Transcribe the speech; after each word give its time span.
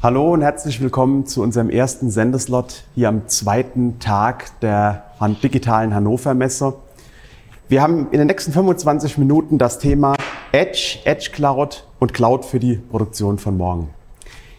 Hallo 0.00 0.32
und 0.32 0.42
herzlich 0.42 0.80
willkommen 0.80 1.26
zu 1.26 1.42
unserem 1.42 1.70
ersten 1.70 2.08
Sendeslot 2.08 2.84
hier 2.94 3.08
am 3.08 3.26
zweiten 3.26 3.98
Tag 3.98 4.60
der 4.60 5.02
digitalen 5.42 5.92
Hannover 5.92 6.34
Messe. 6.34 6.74
Wir 7.66 7.82
haben 7.82 8.06
in 8.12 8.18
den 8.18 8.28
nächsten 8.28 8.52
25 8.52 9.18
Minuten 9.18 9.58
das 9.58 9.80
Thema 9.80 10.14
Edge, 10.52 11.00
Edge 11.04 11.30
Cloud 11.32 11.84
und 11.98 12.14
Cloud 12.14 12.44
für 12.44 12.60
die 12.60 12.76
Produktion 12.76 13.38
von 13.38 13.56
morgen. 13.56 13.90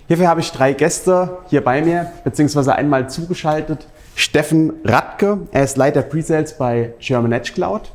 Hierfür 0.10 0.28
habe 0.28 0.42
ich 0.42 0.52
drei 0.52 0.74
Gäste 0.74 1.38
hier 1.48 1.64
bei 1.64 1.82
mir, 1.84 2.12
beziehungsweise 2.26 2.76
einmal 2.76 3.10
zugeschaltet. 3.10 3.88
Steffen 4.16 4.74
Radke, 4.84 5.38
er 5.54 5.64
ist 5.64 5.78
Leiter 5.78 6.02
Presales 6.02 6.58
bei 6.58 6.96
German 7.00 7.32
Edge 7.32 7.54
Cloud. 7.54 7.94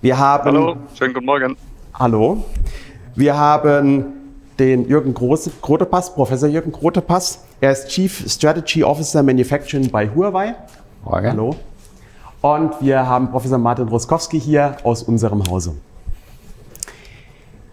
Wir 0.00 0.16
haben, 0.16 0.44
Hallo, 0.44 0.76
schönen 0.94 1.12
guten 1.12 1.26
Morgen. 1.26 1.56
Hallo. 1.92 2.44
Wir 3.16 3.36
haben 3.36 4.15
den 4.58 4.88
Jürgen 4.88 5.14
Grotepass, 5.14 6.14
Professor 6.14 6.48
Jürgen 6.48 6.72
Grotepass. 6.72 7.40
Er 7.60 7.72
ist 7.72 7.88
Chief 7.88 8.24
Strategy 8.30 8.82
Officer 8.84 9.22
Manufacturing 9.22 9.90
bei 9.90 10.08
Huawei. 10.08 10.54
Morgen. 11.04 11.28
Hallo. 11.28 11.54
Und 12.40 12.80
wir 12.80 13.06
haben 13.06 13.30
Professor 13.30 13.58
Martin 13.58 13.88
Roskowski 13.88 14.40
hier 14.40 14.78
aus 14.84 15.02
unserem 15.02 15.42
Hause. 15.48 15.74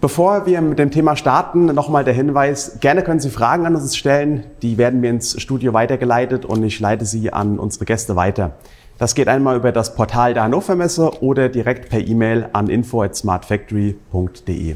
Bevor 0.01 0.45
wir 0.45 0.59
mit 0.59 0.79
dem 0.79 0.91
Thema 0.91 1.15
starten, 1.15 1.67
nochmal 1.67 2.03
der 2.03 2.13
Hinweis, 2.13 2.81
gerne 2.81 3.03
können 3.03 3.21
Sie 3.21 3.29
Fragen 3.29 3.65
an 3.65 3.75
uns 3.75 3.95
stellen. 3.95 4.43
Die 4.61 4.77
werden 4.77 4.99
mir 4.99 5.09
ins 5.09 5.41
Studio 5.41 5.73
weitergeleitet 5.73 6.43
und 6.43 6.61
ich 6.63 6.81
leite 6.81 7.05
sie 7.05 7.31
an 7.31 7.57
unsere 7.57 7.85
Gäste 7.85 8.17
weiter. 8.17 8.51
Das 8.97 9.15
geht 9.15 9.29
einmal 9.29 9.55
über 9.55 9.71
das 9.71 9.95
Portal 9.95 10.33
der 10.33 10.43
Hannover 10.43 10.75
Messe 10.75 11.23
oder 11.23 11.47
direkt 11.47 11.89
per 11.89 12.05
E-Mail 12.05 12.49
an 12.51 12.67
info@smartfactory.de. 12.67 14.75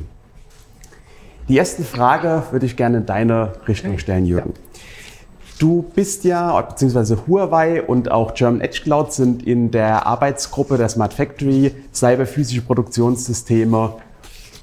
Die 1.48 1.56
erste 1.56 1.84
Frage 1.84 2.44
würde 2.52 2.66
ich 2.66 2.76
gerne 2.76 2.98
in 2.98 3.06
deine 3.06 3.54
Richtung 3.68 3.98
stellen, 4.00 4.26
Jürgen. 4.26 4.54
Du 5.60 5.86
bist 5.96 6.24
ja, 6.26 6.60
beziehungsweise 6.62 7.26
Huawei 7.26 7.82
und 7.82 8.12
auch 8.12 8.34
German 8.34 8.62
Edge 8.62 8.82
Cloud 8.84 9.14
sind 9.14 9.48
in 9.48 9.72
der 9.72 10.06
Arbeitsgruppe 10.06 10.78
der 10.78 10.90
Smart 10.90 11.14
Factory 11.14 11.74
cyberphysische 11.94 12.62
Produktionssysteme 12.62 13.94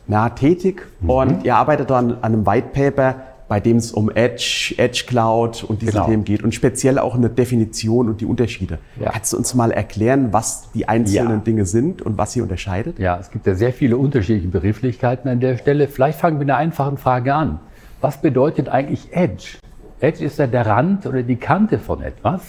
na, 0.06 0.28
tätig 0.28 0.86
mhm. 1.00 1.10
und 1.10 1.44
ihr 1.44 1.56
arbeitet 1.56 1.90
dann 1.90 2.12
an 2.12 2.22
einem 2.22 2.46
White 2.46 2.68
Paper, 2.72 3.14
bei 3.54 3.60
dem 3.60 3.76
es 3.76 3.92
um 3.92 4.10
Edge, 4.10 4.74
Edge 4.78 5.04
Cloud 5.06 5.62
und 5.62 5.80
diese 5.80 5.92
genau. 5.92 6.06
Themen 6.06 6.24
geht 6.24 6.42
und 6.42 6.52
speziell 6.56 6.98
auch 6.98 7.14
eine 7.14 7.30
Definition 7.30 8.08
und 8.08 8.20
die 8.20 8.26
Unterschiede. 8.26 8.80
Ja. 8.98 9.12
Kannst 9.12 9.32
du 9.32 9.36
uns 9.36 9.54
mal 9.54 9.70
erklären, 9.70 10.32
was 10.32 10.72
die 10.72 10.88
einzelnen 10.88 11.30
ja. 11.30 11.36
Dinge 11.36 11.64
sind 11.64 12.02
und 12.02 12.18
was 12.18 12.32
sie 12.32 12.40
unterscheidet? 12.40 12.98
Ja, 12.98 13.16
es 13.16 13.30
gibt 13.30 13.46
ja 13.46 13.54
sehr 13.54 13.72
viele 13.72 13.96
unterschiedliche 13.96 14.48
Begrifflichkeiten 14.48 15.30
an 15.30 15.38
der 15.38 15.56
Stelle. 15.56 15.86
Vielleicht 15.86 16.18
fangen 16.18 16.38
wir 16.38 16.46
mit 16.46 16.50
einer 16.50 16.58
einfachen 16.58 16.96
Frage 16.96 17.32
an. 17.32 17.60
Was 18.00 18.20
bedeutet 18.20 18.68
eigentlich 18.68 19.12
Edge? 19.12 19.58
Edge 20.00 20.24
ist 20.24 20.40
ja 20.40 20.48
der 20.48 20.66
Rand 20.66 21.06
oder 21.06 21.22
die 21.22 21.36
Kante 21.36 21.78
von 21.78 22.02
etwas. 22.02 22.42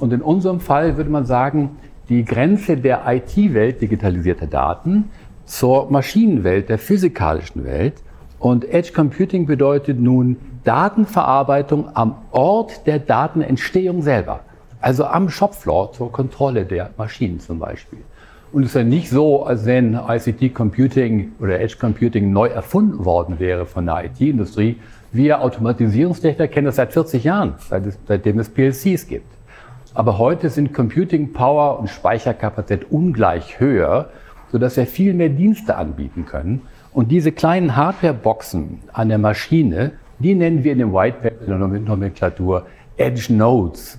Und 0.00 0.12
in 0.12 0.20
unserem 0.20 0.58
Fall 0.58 0.96
würde 0.96 1.10
man 1.10 1.26
sagen, 1.26 1.76
die 2.08 2.24
Grenze 2.24 2.76
der 2.76 3.04
IT-Welt 3.06 3.80
digitalisierter 3.80 4.48
Daten 4.48 5.10
zur 5.44 5.92
Maschinenwelt, 5.92 6.68
der 6.68 6.80
physikalischen 6.80 7.62
Welt. 7.62 8.02
Und 8.40 8.64
Edge 8.72 8.92
Computing 8.94 9.44
bedeutet 9.44 10.00
nun 10.00 10.38
Datenverarbeitung 10.64 11.94
am 11.94 12.14
Ort 12.30 12.86
der 12.86 12.98
Datenentstehung 12.98 14.00
selber. 14.00 14.40
Also 14.80 15.04
am 15.04 15.28
Shopfloor 15.28 15.92
zur 15.92 16.10
Kontrolle 16.10 16.64
der 16.64 16.90
Maschinen 16.96 17.38
zum 17.38 17.58
Beispiel. 17.58 17.98
Und 18.50 18.62
es 18.62 18.70
ist 18.70 18.76
ja 18.76 18.82
nicht 18.82 19.10
so, 19.10 19.44
als 19.44 19.66
wenn 19.66 19.94
ICT 19.94 20.54
Computing 20.54 21.32
oder 21.38 21.60
Edge 21.60 21.76
Computing 21.78 22.32
neu 22.32 22.48
erfunden 22.48 23.04
worden 23.04 23.38
wäre 23.38 23.66
von 23.66 23.84
der 23.84 24.06
IT-Industrie. 24.06 24.76
Wir 25.12 25.42
Automatisierungstechniker 25.42 26.48
kennen 26.48 26.64
das 26.64 26.76
seit 26.76 26.94
40 26.94 27.22
Jahren, 27.22 27.54
seit 27.58 27.86
es, 27.86 27.98
seitdem 28.08 28.38
es 28.38 28.48
PLCs 28.48 29.06
gibt. 29.06 29.30
Aber 29.92 30.16
heute 30.18 30.48
sind 30.48 30.72
Computing 30.72 31.34
Power 31.34 31.78
und 31.78 31.90
Speicherkapazität 31.90 32.90
ungleich 32.90 33.60
höher, 33.60 34.08
sodass 34.50 34.78
wir 34.78 34.86
viel 34.86 35.12
mehr 35.12 35.28
Dienste 35.28 35.76
anbieten 35.76 36.24
können. 36.24 36.62
Und 36.92 37.12
diese 37.12 37.30
kleinen 37.30 37.76
Hardware-Boxen 37.76 38.80
an 38.92 39.08
der 39.08 39.18
Maschine, 39.18 39.92
die 40.18 40.34
nennen 40.34 40.64
wir 40.64 40.72
in 40.72 40.78
dem 40.78 40.92
White 40.92 41.18
Paper 41.22 41.56
Nomenklatur 41.56 42.66
Edge 42.96 43.32
Nodes. 43.32 43.98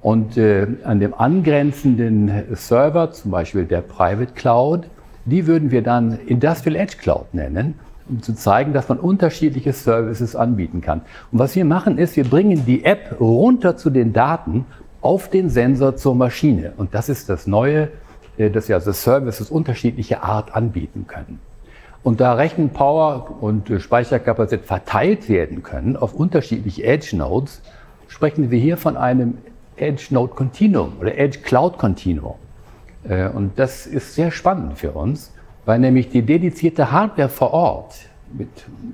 Und 0.00 0.36
äh, 0.36 0.66
an 0.82 0.98
dem 0.98 1.14
angrenzenden 1.14 2.30
Server, 2.54 3.12
zum 3.12 3.30
Beispiel 3.30 3.66
der 3.66 3.82
Private 3.82 4.32
Cloud, 4.32 4.88
die 5.26 5.46
würden 5.46 5.70
wir 5.70 5.82
dann 5.82 6.18
Industrial 6.26 6.74
Edge 6.74 6.96
Cloud 7.00 7.32
nennen, 7.34 7.74
um 8.08 8.20
zu 8.22 8.34
zeigen, 8.34 8.72
dass 8.72 8.88
man 8.88 8.98
unterschiedliche 8.98 9.72
Services 9.72 10.34
anbieten 10.34 10.80
kann. 10.80 11.02
Und 11.30 11.38
was 11.38 11.54
wir 11.54 11.64
machen 11.64 11.98
ist, 11.98 12.16
wir 12.16 12.24
bringen 12.24 12.64
die 12.66 12.84
App 12.84 13.20
runter 13.20 13.76
zu 13.76 13.90
den 13.90 14.12
Daten 14.12 14.64
auf 15.02 15.28
den 15.28 15.50
Sensor 15.50 15.96
zur 15.96 16.14
Maschine. 16.14 16.72
Und 16.76 16.94
das 16.94 17.08
ist 17.08 17.28
das 17.28 17.46
Neue, 17.46 17.90
äh, 18.38 18.50
dass 18.50 18.68
wir 18.68 18.76
also 18.76 18.90
Services 18.90 19.50
unterschiedlicher 19.50 20.24
Art 20.24 20.56
anbieten 20.56 21.06
können. 21.06 21.38
Und 22.02 22.20
da 22.20 22.34
Rechenpower 22.34 23.36
und 23.40 23.70
Speicherkapazität 23.78 24.66
verteilt 24.66 25.28
werden 25.28 25.62
können 25.62 25.96
auf 25.96 26.14
unterschiedliche 26.14 26.82
Edge 26.84 27.16
Nodes, 27.16 27.62
sprechen 28.08 28.50
wir 28.50 28.58
hier 28.58 28.76
von 28.76 28.96
einem 28.96 29.38
Edge 29.76 30.06
Node 30.10 30.34
Continuum 30.34 30.94
oder 31.00 31.16
Edge 31.16 31.38
Cloud 31.40 31.78
Continuum. 31.78 32.34
Äh, 33.08 33.28
und 33.28 33.58
das 33.58 33.86
ist 33.86 34.14
sehr 34.14 34.30
spannend 34.30 34.78
für 34.78 34.92
uns, 34.92 35.32
weil 35.64 35.78
nämlich 35.78 36.08
die 36.08 36.22
dedizierte 36.22 36.90
Hardware 36.90 37.28
vor 37.28 37.52
Ort 37.52 37.94
mit 38.32 38.48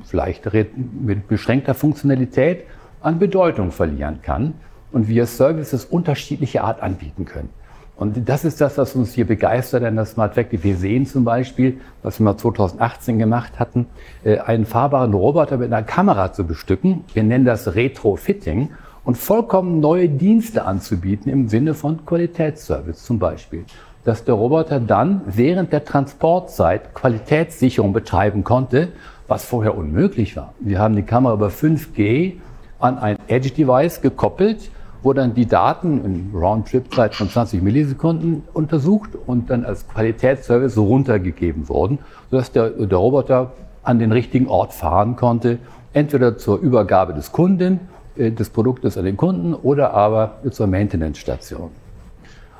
vielleicht 0.04 0.48
mit 0.74 1.28
beschränkter 1.28 1.74
Funktionalität 1.74 2.64
an 3.00 3.18
Bedeutung 3.18 3.70
verlieren 3.70 4.20
kann 4.22 4.54
und 4.92 5.08
wir 5.08 5.26
Services 5.26 5.84
unterschiedlicher 5.84 6.64
Art 6.64 6.82
anbieten 6.82 7.24
können. 7.24 7.50
Und 7.98 8.28
das 8.28 8.44
ist 8.44 8.60
das, 8.60 8.78
was 8.78 8.94
uns 8.94 9.12
hier 9.12 9.26
begeistert 9.26 9.82
an 9.82 9.96
der 9.96 10.04
Smart 10.04 10.36
Factory. 10.36 10.62
Wir 10.62 10.76
sehen 10.76 11.04
zum 11.04 11.24
Beispiel, 11.24 11.80
was 12.04 12.20
wir 12.20 12.24
mal 12.24 12.36
2018 12.36 13.18
gemacht 13.18 13.58
hatten, 13.58 13.86
äh, 14.22 14.38
einen 14.38 14.66
fahrbaren 14.66 15.12
Roboter 15.12 15.56
mit 15.56 15.72
einer 15.72 15.82
Kamera 15.82 16.32
zu 16.32 16.46
bestücken. 16.46 17.04
Wir 17.12 17.24
nennen 17.24 17.44
das 17.44 17.74
Retrofitting 17.74 18.70
und 19.04 19.16
vollkommen 19.16 19.80
neue 19.80 20.08
Dienste 20.08 20.64
anzubieten 20.64 21.30
im 21.32 21.48
Sinne 21.48 21.74
von 21.74 22.06
Qualitätsservice 22.06 23.02
zum 23.04 23.18
Beispiel. 23.18 23.64
Dass 24.04 24.22
der 24.22 24.34
Roboter 24.34 24.78
dann 24.78 25.22
während 25.26 25.72
der 25.72 25.84
Transportzeit 25.84 26.94
Qualitätssicherung 26.94 27.92
betreiben 27.92 28.44
konnte, 28.44 28.88
was 29.26 29.44
vorher 29.44 29.76
unmöglich 29.76 30.36
war. 30.36 30.54
Wir 30.60 30.78
haben 30.78 30.94
die 30.94 31.02
Kamera 31.02 31.34
über 31.34 31.48
5G 31.48 32.34
an 32.78 32.96
ein 32.98 33.16
Edge-Device 33.26 34.02
gekoppelt 34.02 34.70
wo 35.02 35.12
dann 35.12 35.34
die 35.34 35.46
Daten 35.46 36.04
in 36.04 36.30
Roundtrip-Zeit 36.34 37.14
von 37.14 37.30
20 37.30 37.62
Millisekunden 37.62 38.42
untersucht 38.52 39.10
und 39.26 39.50
dann 39.50 39.64
als 39.64 39.86
Qualitätsservice 39.88 40.76
runtergegeben 40.76 41.68
wurden, 41.68 41.98
sodass 42.30 42.50
der, 42.52 42.70
der 42.70 42.98
Roboter 42.98 43.52
an 43.82 43.98
den 43.98 44.12
richtigen 44.12 44.48
Ort 44.48 44.72
fahren 44.72 45.16
konnte, 45.16 45.58
entweder 45.92 46.36
zur 46.36 46.58
Übergabe 46.58 47.14
des 47.14 47.32
Kunden, 47.32 47.80
äh, 48.16 48.30
des 48.30 48.50
Produktes 48.50 48.98
an 48.98 49.04
den 49.04 49.16
Kunden 49.16 49.54
oder 49.54 49.94
aber 49.94 50.38
zur 50.50 50.66
Maintenance-Station. 50.66 51.70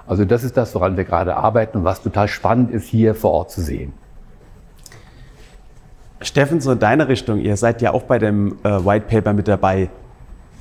Also 0.06 0.25
das 0.25 0.43
ist 0.43 0.56
das, 0.56 0.75
woran 0.75 0.97
wir 0.97 1.04
gerade 1.04 1.37
arbeiten 1.37 1.78
und 1.78 1.84
was 1.84 2.03
total 2.03 2.28
spannend 2.28 2.71
ist, 2.71 2.87
hier 2.87 3.15
vor 3.15 3.32
Ort 3.32 3.50
zu 3.50 3.60
sehen. 3.60 3.93
Steffen, 6.21 6.60
so 6.60 6.72
in 6.72 6.78
deine 6.78 7.09
Richtung, 7.09 7.38
ihr 7.38 7.56
seid 7.56 7.82
ja 7.82 7.93
auch 7.93 8.03
bei 8.03 8.19
dem 8.19 8.56
äh, 8.65 8.84
White 8.84 9.06
Paper 9.09 9.34
mit 9.34 9.47
dabei. 9.47 9.91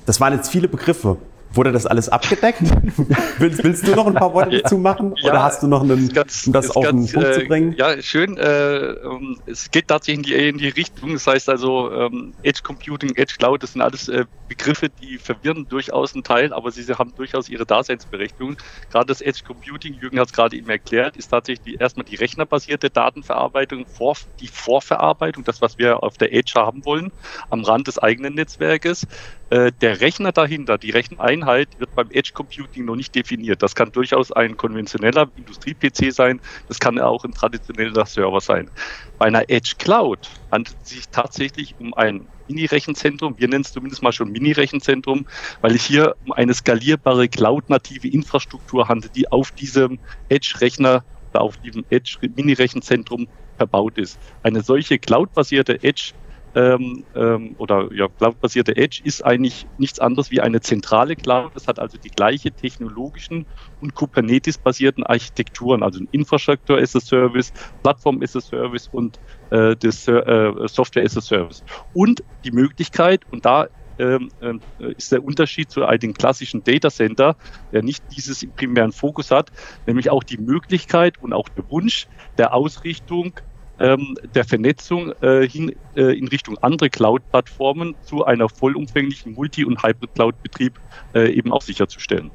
Das 0.06 0.20
waren 0.20 0.34
jetzt 0.34 0.50
viele 0.50 0.68
Begriffe. 0.68 1.18
Wurde 1.58 1.72
das 1.72 1.88
alles 1.88 2.08
abgedeckt? 2.08 2.62
willst, 3.40 3.64
willst, 3.64 3.88
du 3.88 3.96
noch 3.96 4.06
ein 4.06 4.14
paar 4.14 4.32
Worte 4.32 4.62
dazu 4.62 4.78
machen? 4.78 5.16
Ja, 5.18 5.32
oder 5.32 5.44
hast 5.44 5.64
du 5.64 5.68
noch 5.68 5.82
einen, 5.82 6.08
ganz, 6.10 6.46
um 6.46 6.54
das 6.54 6.70
auf 6.70 6.84
ganz, 6.84 7.12
den 7.12 7.14
Punkt 7.20 7.36
äh, 7.36 7.40
zu 7.42 7.48
bringen? 7.48 7.76
Ja, 7.76 8.00
schön. 8.00 8.38
Äh, 8.38 8.78
ähm, 8.78 9.40
es 9.48 9.72
geht 9.72 9.88
tatsächlich 9.88 10.18
in 10.18 10.24
die, 10.24 10.50
in 10.50 10.58
die, 10.60 10.68
Richtung. 10.70 11.14
Das 11.14 11.26
heißt 11.26 11.50
also, 11.50 11.92
ähm, 11.92 12.34
Edge 12.44 12.62
Computing, 12.62 13.16
Edge 13.16 13.36
Cloud, 13.40 13.64
das 13.64 13.74
sind 13.74 13.82
alles 13.82 14.08
äh, 14.08 14.26
Begriffe, 14.48 14.90
die 14.90 15.18
verwirren 15.18 15.68
durchaus 15.68 16.14
einen 16.14 16.24
Teil, 16.24 16.54
aber 16.54 16.70
sie 16.70 16.84
haben 16.94 17.14
durchaus 17.16 17.50
ihre 17.50 17.66
Daseinsberechtigung. 17.66 18.58
Gerade 18.92 19.08
das 19.08 19.22
Edge 19.22 19.42
Computing, 19.46 19.96
Jürgen 19.96 20.20
hat 20.20 20.28
es 20.28 20.34
gerade 20.34 20.56
eben 20.56 20.70
erklärt, 20.70 21.18
ist 21.18 21.30
tatsächlich 21.30 21.66
die, 21.66 21.82
erstmal 21.82 22.06
die 22.06 22.16
rechnerbasierte 22.16 22.92
Datenverarbeitung, 22.92 23.88
vor, 23.88 24.16
die 24.40 24.48
Vorverarbeitung, 24.48 25.44
das, 25.44 25.60
was 25.62 25.80
wir 25.80 26.04
auf 26.04 26.20
der 26.20 26.34
Edge 26.34 26.54
haben 26.56 26.86
wollen, 26.86 27.12
am 27.50 27.64
Rand 27.64 27.88
des 27.88 27.98
eigenen 27.98 28.36
Netzwerkes. 28.36 29.08
Äh, 29.50 29.72
der 29.80 30.02
Rechner 30.02 30.34
dahinter, 30.34 30.78
die 30.78 30.92
Recheneinheit, 30.92 31.80
wird 31.80 31.94
beim 31.96 32.10
Edge 32.12 32.32
Computing 32.34 32.86
noch 32.86 32.96
nicht 32.96 33.16
definiert. 33.16 33.64
Das 33.64 33.76
kann 33.76 33.92
durchaus 33.92 34.32
ein 34.32 34.58
konventioneller 34.58 35.32
Industrie-PC 35.36 36.12
sein, 36.12 36.42
das 36.68 36.80
kann 36.80 37.00
auch 37.00 37.24
ein 37.24 37.32
traditioneller 37.32 38.06
Server 38.06 38.42
sein. 38.42 38.70
Bei 39.18 39.28
einer 39.28 39.50
Edge 39.50 39.76
Cloud 39.78 40.30
handelt 40.52 40.78
es 40.84 40.90
sich 40.90 41.10
tatsächlich 41.10 41.76
um 41.80 41.94
ein 41.94 42.28
Mini-Rechenzentrum. 42.48 43.36
Wir 43.38 43.48
nennen 43.48 43.64
es 43.64 43.72
zumindest 43.72 44.04
mal 44.04 44.12
schon 44.12 44.32
Mini-Rechenzentrum, 44.32 45.26
weil 45.62 45.76
es 45.76 45.86
hier 45.86 46.16
um 46.26 46.34
eine 46.34 46.54
skalierbare 46.54 47.30
Cloud-native 47.30 48.08
Infrastruktur 48.08 48.88
handelt, 48.88 49.16
die 49.16 49.32
auf 49.32 49.52
diesem 49.52 50.00
Edge-Rechner 50.30 51.06
auf 51.34 51.58
diesem 51.58 51.86
Edge-Mini-Rechenzentrum 51.90 53.28
verbaut 53.58 53.98
ist. 53.98 54.20
Eine 54.44 54.62
solche 54.62 55.00
Cloud-basierte 55.00 55.84
Edge 55.84 56.14
ähm, 56.58 57.06
ähm, 57.14 57.56
oder 57.60 57.88
ja, 57.94 58.08
cloud-basierte 58.08 58.76
Edge 58.76 59.02
ist 59.04 59.24
eigentlich 59.24 59.68
nichts 59.78 60.00
anderes 60.00 60.32
wie 60.32 60.42
eine 60.42 60.60
zentrale 60.60 61.16
Cloud. 61.16 61.52
Das 61.54 61.68
hat 61.68 61.78
also 61.78 62.00
die 62.00 62.10
gleiche 62.10 62.52
technologischen 62.52 63.46
und 63.80 63.94
Kubernetes-basierten 63.94 65.04
Architekturen, 65.04 65.84
also 65.84 66.00
ein 66.00 66.08
Infrastructure 66.12 66.82
as 66.82 66.96
a 66.96 67.00
Service, 67.00 67.54
Plattform 67.84 68.24
as 68.24 68.36
a 68.36 68.42
Service 68.42 68.88
und 68.88 69.20
äh, 69.52 69.76
das 69.76 70.08
äh, 70.08 70.52
Software 70.66 71.06
as 71.06 71.16
a 71.16 71.22
Service. 71.22 71.64
Und 71.94 72.24
die 72.44 72.52
Möglichkeit, 72.52 73.22
und 73.30 73.46
da 73.46 73.68
ähm, 74.00 74.30
äh, 74.42 74.94
ist 74.94 75.12
der 75.12 75.24
Unterschied 75.24 75.70
zu 75.70 75.86
einem 75.86 76.14
klassischen 76.14 76.64
Data 76.64 76.90
Center, 76.90 77.36
der 77.72 77.84
nicht 77.84 78.04
dieses 78.16 78.42
im 78.42 78.52
primären 78.52 78.92
Fokus 78.92 79.30
hat, 79.30 79.52
nämlich 79.86 80.10
auch 80.10 80.24
die 80.24 80.38
Möglichkeit 80.38 81.20
und 81.22 81.34
auch 81.34 81.50
der 81.50 81.70
Wunsch 81.70 82.08
der 82.38 82.54
Ausrichtung 82.54 83.40
ähm, 83.80 84.16
der 84.36 84.44
Vernetzung 84.44 85.12
äh, 85.22 85.48
hin 85.48 85.74
äh, 85.96 86.18
in 86.18 86.28
Richtung 86.28 86.58
andere 86.60 86.90
Cloud-Plattformen 86.90 87.96
zu 88.04 88.26
einer 88.26 88.50
vollumfänglichen 88.50 89.34
Multi- 89.34 89.66
und 89.66 89.82
Hybrid-Cloud-Betrieb 89.84 90.80
äh, 91.14 91.32
eben 91.32 91.52
auch 91.52 91.62
sicherzustellen. 91.62 92.32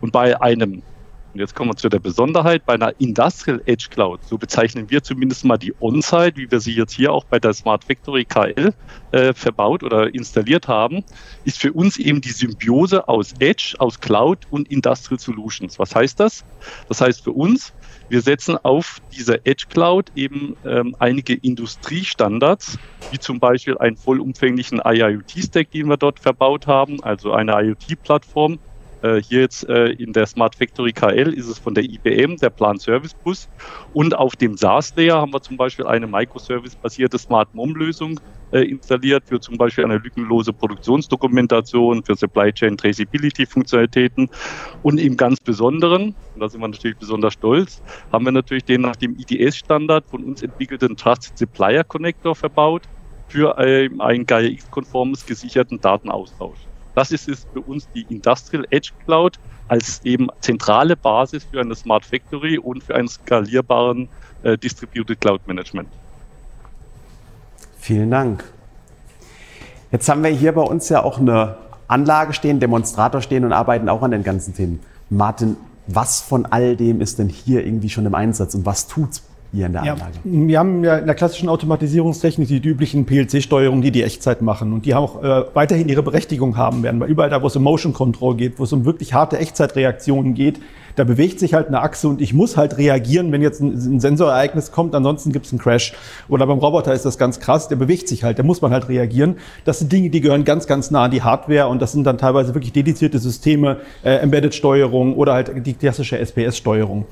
Und 0.00 0.12
bei 0.12 0.40
einem 0.40 0.82
und 1.36 1.40
jetzt 1.40 1.54
kommen 1.54 1.68
wir 1.68 1.76
zu 1.76 1.90
der 1.90 1.98
Besonderheit 1.98 2.64
bei 2.64 2.72
einer 2.72 2.98
Industrial 2.98 3.60
Edge 3.66 3.88
Cloud. 3.90 4.24
So 4.24 4.38
bezeichnen 4.38 4.88
wir 4.88 5.02
zumindest 5.02 5.44
mal 5.44 5.58
die 5.58 5.74
On-Site, 5.80 6.32
wie 6.36 6.50
wir 6.50 6.60
sie 6.60 6.72
jetzt 6.72 6.94
hier 6.94 7.12
auch 7.12 7.24
bei 7.24 7.38
der 7.38 7.52
Smart 7.52 7.84
Factory 7.84 8.24
KL 8.24 8.72
äh, 9.12 9.34
verbaut 9.34 9.82
oder 9.82 10.14
installiert 10.14 10.66
haben, 10.66 11.04
ist 11.44 11.60
für 11.60 11.74
uns 11.74 11.98
eben 11.98 12.22
die 12.22 12.30
Symbiose 12.30 13.06
aus 13.06 13.34
Edge, 13.38 13.74
aus 13.80 14.00
Cloud 14.00 14.46
und 14.48 14.70
Industrial 14.70 15.18
Solutions. 15.18 15.78
Was 15.78 15.94
heißt 15.94 16.18
das? 16.18 16.42
Das 16.88 17.02
heißt 17.02 17.22
für 17.22 17.32
uns, 17.32 17.74
wir 18.08 18.22
setzen 18.22 18.56
auf 18.56 19.02
dieser 19.14 19.46
Edge 19.46 19.66
Cloud 19.68 20.12
eben 20.14 20.56
ähm, 20.64 20.96
einige 21.00 21.34
Industriestandards, 21.34 22.78
wie 23.10 23.18
zum 23.18 23.40
Beispiel 23.40 23.76
einen 23.76 23.98
vollumfänglichen 23.98 24.80
IIoT-Stack, 24.82 25.70
den 25.70 25.88
wir 25.88 25.98
dort 25.98 26.18
verbaut 26.18 26.66
haben, 26.66 27.02
also 27.04 27.32
eine 27.32 27.52
IoT-Plattform, 27.52 28.58
äh, 29.02 29.20
hier 29.22 29.40
jetzt 29.42 29.68
äh, 29.68 29.88
in 29.92 30.12
der 30.12 30.26
Smart 30.26 30.54
Factory 30.54 30.92
KL 30.92 31.32
ist 31.32 31.48
es 31.48 31.58
von 31.58 31.74
der 31.74 31.84
IBM, 31.84 32.36
der 32.36 32.50
Plan 32.50 32.78
Service 32.78 33.14
Bus. 33.14 33.48
Und 33.92 34.14
auf 34.14 34.36
dem 34.36 34.56
SaaS-Layer 34.56 35.20
haben 35.20 35.32
wir 35.32 35.42
zum 35.42 35.56
Beispiel 35.56 35.86
eine 35.86 36.06
Microservice-basierte 36.06 37.18
Smart 37.18 37.54
MOM-Lösung 37.54 38.20
äh, 38.52 38.60
installiert 38.60 39.24
für 39.26 39.40
zum 39.40 39.56
Beispiel 39.56 39.84
eine 39.84 39.98
lückenlose 39.98 40.52
Produktionsdokumentation, 40.52 42.02
für 42.04 42.16
Supply 42.16 42.52
Chain 42.52 42.76
Traceability-Funktionalitäten. 42.76 44.28
Und 44.82 44.98
im 44.98 45.16
ganz 45.16 45.40
Besonderen, 45.40 46.14
und 46.34 46.40
da 46.40 46.48
sind 46.48 46.60
wir 46.60 46.68
natürlich 46.68 46.96
besonders 46.96 47.34
stolz, 47.34 47.82
haben 48.12 48.24
wir 48.24 48.32
natürlich 48.32 48.64
den 48.64 48.82
nach 48.82 48.96
dem 48.96 49.16
IDS-Standard 49.18 50.06
von 50.06 50.24
uns 50.24 50.42
entwickelten 50.42 50.96
Trusted 50.96 51.38
Supplier 51.38 51.84
Connector 51.84 52.34
verbaut 52.34 52.82
für 53.28 53.58
einen 53.58 54.26
GAIA-X-konformes 54.26 55.26
gesicherten 55.26 55.80
Datenaustausch. 55.80 56.58
Das 56.96 57.12
ist 57.12 57.28
es 57.28 57.46
für 57.52 57.60
uns 57.60 57.86
die 57.94 58.06
Industrial 58.08 58.66
Edge 58.70 58.90
Cloud 59.04 59.38
als 59.68 60.00
eben 60.04 60.28
zentrale 60.40 60.96
Basis 60.96 61.44
für 61.44 61.60
eine 61.60 61.74
Smart 61.74 62.06
Factory 62.06 62.56
und 62.56 62.82
für 62.82 62.94
einen 62.94 63.06
skalierbaren 63.06 64.08
äh, 64.42 64.56
Distributed 64.56 65.20
Cloud 65.20 65.46
Management. 65.46 65.88
Vielen 67.78 68.10
Dank. 68.10 68.44
Jetzt 69.92 70.08
haben 70.08 70.24
wir 70.24 70.30
hier 70.30 70.52
bei 70.52 70.62
uns 70.62 70.88
ja 70.88 71.04
auch 71.04 71.18
eine 71.18 71.58
Anlage 71.86 72.32
stehen, 72.32 72.60
Demonstrator 72.60 73.20
stehen 73.20 73.44
und 73.44 73.52
arbeiten 73.52 73.90
auch 73.90 74.02
an 74.02 74.10
den 74.10 74.22
ganzen 74.22 74.54
Themen. 74.54 74.80
Martin, 75.10 75.58
was 75.86 76.22
von 76.22 76.46
all 76.46 76.76
dem 76.76 77.02
ist 77.02 77.18
denn 77.18 77.28
hier 77.28 77.64
irgendwie 77.64 77.90
schon 77.90 78.06
im 78.06 78.14
Einsatz 78.14 78.54
und 78.54 78.64
was 78.64 78.88
tut's 78.88 79.22
hier 79.52 79.66
in 79.66 79.72
der 79.72 79.82
Anlage? 79.82 80.00
Ja, 80.00 80.20
wir 80.24 80.58
haben 80.58 80.84
ja 80.84 80.98
in 80.98 81.06
der 81.06 81.14
klassischen 81.14 81.48
Automatisierungstechnik 81.48 82.48
die, 82.48 82.60
die 82.60 82.68
üblichen 82.68 83.06
PLC-Steuerungen, 83.06 83.82
die 83.82 83.90
die 83.90 84.02
Echtzeit 84.02 84.42
machen 84.42 84.72
und 84.72 84.86
die 84.86 84.94
auch 84.94 85.22
äh, 85.22 85.44
weiterhin 85.54 85.88
ihre 85.88 86.02
Berechtigung 86.02 86.56
haben 86.56 86.82
werden, 86.82 87.00
weil 87.00 87.08
überall 87.08 87.30
da, 87.30 87.42
wo 87.42 87.46
es 87.46 87.56
um 87.56 87.62
Motion 87.62 87.92
Control 87.92 88.36
geht, 88.36 88.58
wo 88.58 88.64
es 88.64 88.72
um 88.72 88.84
wirklich 88.84 89.14
harte 89.14 89.38
Echtzeitreaktionen 89.38 90.34
geht, 90.34 90.60
da 90.96 91.04
bewegt 91.04 91.38
sich 91.38 91.52
halt 91.54 91.68
eine 91.68 91.82
Achse 91.82 92.08
und 92.08 92.22
ich 92.22 92.32
muss 92.32 92.56
halt 92.56 92.78
reagieren, 92.78 93.30
wenn 93.30 93.42
jetzt 93.42 93.60
ein, 93.60 93.74
ein 93.74 94.00
Sensorereignis 94.00 94.72
kommt, 94.72 94.94
ansonsten 94.94 95.30
gibt 95.30 95.44
es 95.46 95.52
einen 95.52 95.60
Crash. 95.60 95.92
Oder 96.28 96.46
beim 96.46 96.58
Roboter 96.58 96.94
ist 96.94 97.04
das 97.04 97.18
ganz 97.18 97.38
krass, 97.38 97.68
der 97.68 97.76
bewegt 97.76 98.08
sich 98.08 98.24
halt, 98.24 98.38
da 98.38 98.42
muss 98.42 98.62
man 98.62 98.72
halt 98.72 98.88
reagieren. 98.88 99.36
Das 99.64 99.78
sind 99.78 99.92
Dinge, 99.92 100.08
die 100.08 100.22
gehören 100.22 100.44
ganz, 100.44 100.66
ganz 100.66 100.90
nah 100.90 101.04
an 101.04 101.10
die 101.10 101.22
Hardware 101.22 101.68
und 101.68 101.82
das 101.82 101.92
sind 101.92 102.04
dann 102.04 102.16
teilweise 102.16 102.54
wirklich 102.54 102.72
dedizierte 102.72 103.18
Systeme, 103.18 103.78
äh, 104.02 104.16
Embedded-Steuerung 104.16 105.14
oder 105.14 105.34
halt 105.34 105.66
die 105.66 105.74
klassische 105.74 106.18
SPS-Steuerung. 106.18 107.04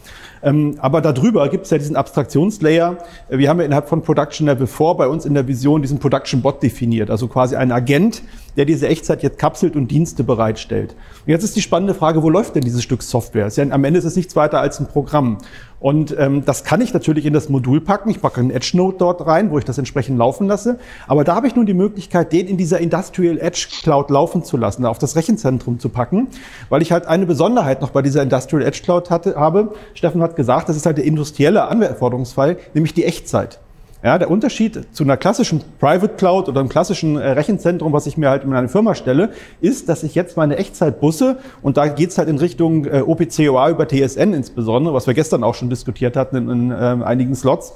Ähm, 0.45 0.77
aber 0.79 1.01
darüber 1.01 1.49
gibt 1.49 1.65
es 1.65 1.71
ja 1.71 1.79
diesen 1.79 1.97
Abstraktionslayer. 1.97 2.99
Wir 3.31 3.49
haben 3.49 3.59
ja 3.59 3.65
innerhalb 3.65 3.89
von 3.89 4.03
Production 4.03 4.47
Level 4.47 4.67
4 4.67 4.95
bei 4.95 5.09
uns 5.09 5.25
in 5.25 5.35
der 5.35 5.49
Vision 5.49 5.81
diesen 5.81 5.99
Production 5.99 6.43
Bot 6.43 6.63
definiert, 6.63 7.11
also 7.11 7.29
quasi 7.29 7.57
ein 7.57 7.73
Agent, 7.73 8.23
der 8.57 8.65
diese 8.65 8.89
Echtzeit 8.89 9.23
jetzt 9.23 9.39
kapselt 9.39 9.77
und 9.77 9.91
Dienste 9.91 10.25
bereitstellt. 10.25 10.95
Und 11.27 11.31
jetzt 11.31 11.45
ist 11.45 11.57
die 11.57 11.63
spannende 11.63 11.95
Frage, 11.95 12.23
wo 12.23 12.31
läuft 12.31 12.55
denn 12.55 12.63
dieses 12.63 12.83
Stück 12.83 13.03
Software? 13.03 13.49
Ja, 13.49 13.65
am 13.71 13.85
Ende 13.85 13.99
ist 13.99 14.05
es 14.05 14.17
nichts 14.17 14.37
weiter 14.37 14.61
als 14.61 14.81
ein 14.81 14.87
Programm. 14.87 15.39
Und 15.81 16.17
ähm, 16.19 16.45
das 16.47 16.65
kann 16.65 16.81
ich 16.81 16.95
natürlich 16.95 17.27
in 17.27 17.35
das 17.35 17.51
Modul 17.51 17.81
packen. 17.81 18.09
Ich 18.09 18.23
packe 18.23 18.41
einen 18.41 18.51
Edge 18.51 18.71
Node 18.75 18.97
dort 18.99 19.27
rein, 19.27 19.51
wo 19.51 19.59
ich 19.59 19.67
das 19.67 19.77
entsprechend 19.77 20.17
laufen 20.17 20.47
lasse. 20.47 20.79
Aber 21.07 21.25
da 21.25 21.35
habe 21.35 21.47
ich 21.47 21.57
nun 21.57 21.67
die 21.67 21.75
Möglichkeit, 21.75 22.33
den 22.33 22.47
in 22.47 22.57
dieser 22.57 22.79
Industrial 22.79 23.39
Edge 23.39 23.67
Cloud 23.83 24.09
laufen 24.09 24.45
zu 24.45 24.57
lassen, 24.57 24.87
auf 24.87 24.99
das 24.99 25.15
Rechenzentrum 25.15 25.79
zu 25.79 25.91
packen, 25.91 26.29
weil 26.71 26.81
ich 26.81 26.91
halt 26.91 27.07
eine 27.07 27.27
Besonderheit 27.27 27.83
noch 27.83 27.91
bei 27.91 28.01
dieser 28.01 28.23
Industrial 28.23 28.65
Edge 28.65 28.81
Cloud 28.83 29.11
hatte, 29.11 29.35
habe. 29.37 29.75
Steffen 29.93 30.23
hat 30.23 30.37
gesagt, 30.37 30.71
das 30.71 30.77
ist 30.77 30.87
halt 30.87 30.97
der 30.97 31.05
industrielle 31.05 31.65
Anforderungsfall, 31.69 32.57
nämlich 32.73 32.95
die 32.95 33.05
Echtzeit. 33.05 33.61
Ja, 34.05 34.19
der 34.19 34.31
Unterschied 34.31 34.87
zu 34.93 35.03
einer 35.03 35.17
klassischen 35.17 35.63
Private 35.81 36.17
Cloud 36.17 36.51
oder 36.51 36.61
einem 36.61 36.69
klassischen 36.69 37.17
äh, 37.17 37.31
Rechenzentrum, 37.31 37.95
was 37.95 38.07
ich 38.07 38.19
mir 38.19 38.29
halt 38.29 38.45
in 38.45 38.53
eine 38.53 38.69
Firma 38.69 38.95
stelle, 38.95 39.31
ist, 39.63 39.89
dass 39.89 40.03
ich 40.03 40.15
jetzt 40.15 40.37
meine 40.37 40.59
Echtzeitbusse 40.59 41.39
und 41.63 41.79
da 41.79 41.87
geht's 41.89 42.19
halt 42.19 42.29
in 42.29 42.37
Richtung 42.37 42.85
äh, 42.85 43.01
OPCOA 43.01 43.71
über 43.71 43.89
TSN 43.89 44.35
insbesondere, 44.35 44.93
was 44.93 45.07
wir 45.07 45.15
gestern 45.15 45.43
auch 45.43 45.55
schon 45.55 45.71
diskutiert 45.71 46.19
hatten 46.19 46.37
in, 46.37 46.51
in 46.51 46.71
äh, 46.71 46.75
einigen 46.75 47.35
Slots, 47.35 47.73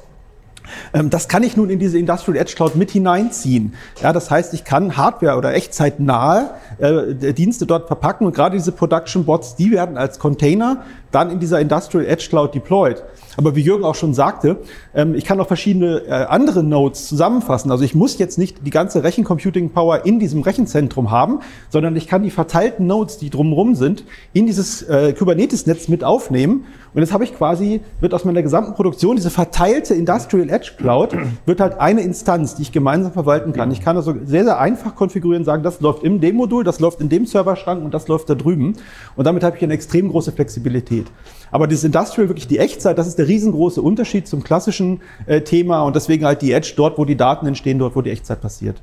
das 0.93 1.29
kann 1.29 1.43
ich 1.43 1.57
nun 1.57 1.71
in 1.71 1.79
diese 1.79 1.99
Industrial 1.99 2.39
Edge 2.39 2.55
Cloud 2.57 2.77
mit 2.77 2.91
hineinziehen. 2.91 3.75
Ja, 4.03 4.13
das 4.13 4.31
heißt, 4.31 4.55
ich 4.55 4.65
kann 4.65 4.97
Hardware 4.97 5.37
oder 5.37 5.55
echtzeitnahe 5.55 6.51
äh, 6.79 7.33
Dienste 7.33 7.67
dort 7.67 7.87
verpacken 7.87 8.27
und 8.27 8.35
gerade 8.35 8.57
diese 8.57 8.73
Production 8.73 9.25
Bots, 9.25 9.57
die 9.57 9.71
werden 9.71 9.97
als 9.97 10.19
Container 10.19 10.85
dann 11.11 11.31
in 11.31 11.41
dieser 11.41 11.61
Industrial 11.61 12.05
Edge 12.05 12.27
Cloud 12.29 12.55
deployed. 12.55 13.03
Aber 13.37 13.55
wie 13.55 13.61
Jürgen 13.61 13.85
auch 13.85 13.95
schon 13.95 14.15
sagte, 14.15 14.59
ähm, 14.95 15.15
ich 15.15 15.25
kann 15.25 15.41
auch 15.41 15.47
verschiedene 15.47 16.03
äh, 16.07 16.11
andere 16.11 16.65
Nodes 16.65 17.07
zusammenfassen. 17.07 17.71
Also 17.71 17.85
ich 17.85 17.95
muss 17.95 18.19
jetzt 18.19 18.37
nicht 18.37 18.67
die 18.67 18.71
ganze 18.71 19.05
Rechencomputing 19.05 19.71
Power 19.71 20.05
in 20.05 20.19
diesem 20.19 20.43
Rechenzentrum 20.43 21.11
haben, 21.11 21.41
sondern 21.71 21.95
ich 21.95 22.09
kann 22.09 22.25
die 22.25 22.31
verteilten 22.31 22.87
Nodes, 22.87 23.19
die 23.19 23.31
drumherum 23.31 23.75
sind, 23.75 24.05
in 24.33 24.47
dieses 24.47 24.83
äh, 24.83 25.13
Kubernetes-Netz 25.13 25.89
mit 25.89 26.03
aufnehmen. 26.03 26.67
Und 26.95 27.03
jetzt 27.03 27.13
habe 27.13 27.25
ich 27.25 27.37
quasi, 27.37 27.81
wird 28.01 28.15
aus 28.15 28.25
meiner 28.25 28.43
gesamten 28.43 28.75
Produktion 28.75 29.17
diese 29.17 29.31
verteilte 29.31 29.95
Industrial 29.95 30.49
Edge 30.49 30.73
Cloud, 30.77 31.17
wird 31.47 31.61
halt 31.61 31.81
eine 31.81 32.01
Instanz, 32.01 32.55
die 32.55 32.63
ich 32.63 32.73
gemeinsam 32.73 33.13
verwalten 33.13 33.53
kann. 33.53 33.71
Ich 33.71 33.81
kann 33.83 33.97
also 33.97 34.15
sehr, 34.25 34.45
sehr 34.45 34.59
einfach 34.59 34.95
konfigurieren, 34.95 35.45
sagen, 35.45 35.63
das 35.63 35.81
läuft 35.81 36.03
in 36.03 36.21
dem 36.21 36.37
Modul, 36.37 36.65
das 36.65 36.81
läuft 36.81 37.01
in 37.01 37.09
dem 37.09 37.27
Serverschrank 37.27 37.85
und 37.85 37.93
das 37.93 38.09
läuft 38.09 38.31
da 38.31 38.35
drüben. 38.35 38.75
Und 39.17 39.27
damit 39.27 39.45
habe 39.45 39.57
ich 39.57 39.63
eine 39.63 39.75
extrem 39.75 40.09
große 40.09 40.33
Flexibilität. 40.33 41.07
Aber 41.51 41.67
dieses 41.67 41.85
Industrial, 41.85 42.29
wirklich 42.29 42.49
die 42.49 42.59
Echtzeit, 42.59 42.99
das 42.99 43.07
ist 43.07 43.19
der 43.19 43.29
riesengroße 43.29 43.81
Unterschied 43.81 44.27
zum 44.27 44.43
klassischen 44.43 45.01
äh, 45.27 45.43
Thema 45.43 45.83
und 45.83 45.97
deswegen 45.97 46.25
halt 46.25 46.43
die 46.43 46.53
Edge 46.53 46.73
dort, 46.77 46.99
wo 46.99 47.05
die 47.05 47.17
Daten 47.17 47.47
entstehen, 47.47 47.79
dort, 47.79 47.97
wo 47.97 48.03
die 48.03 48.11
Echtzeit 48.11 48.41
passiert. 48.41 48.81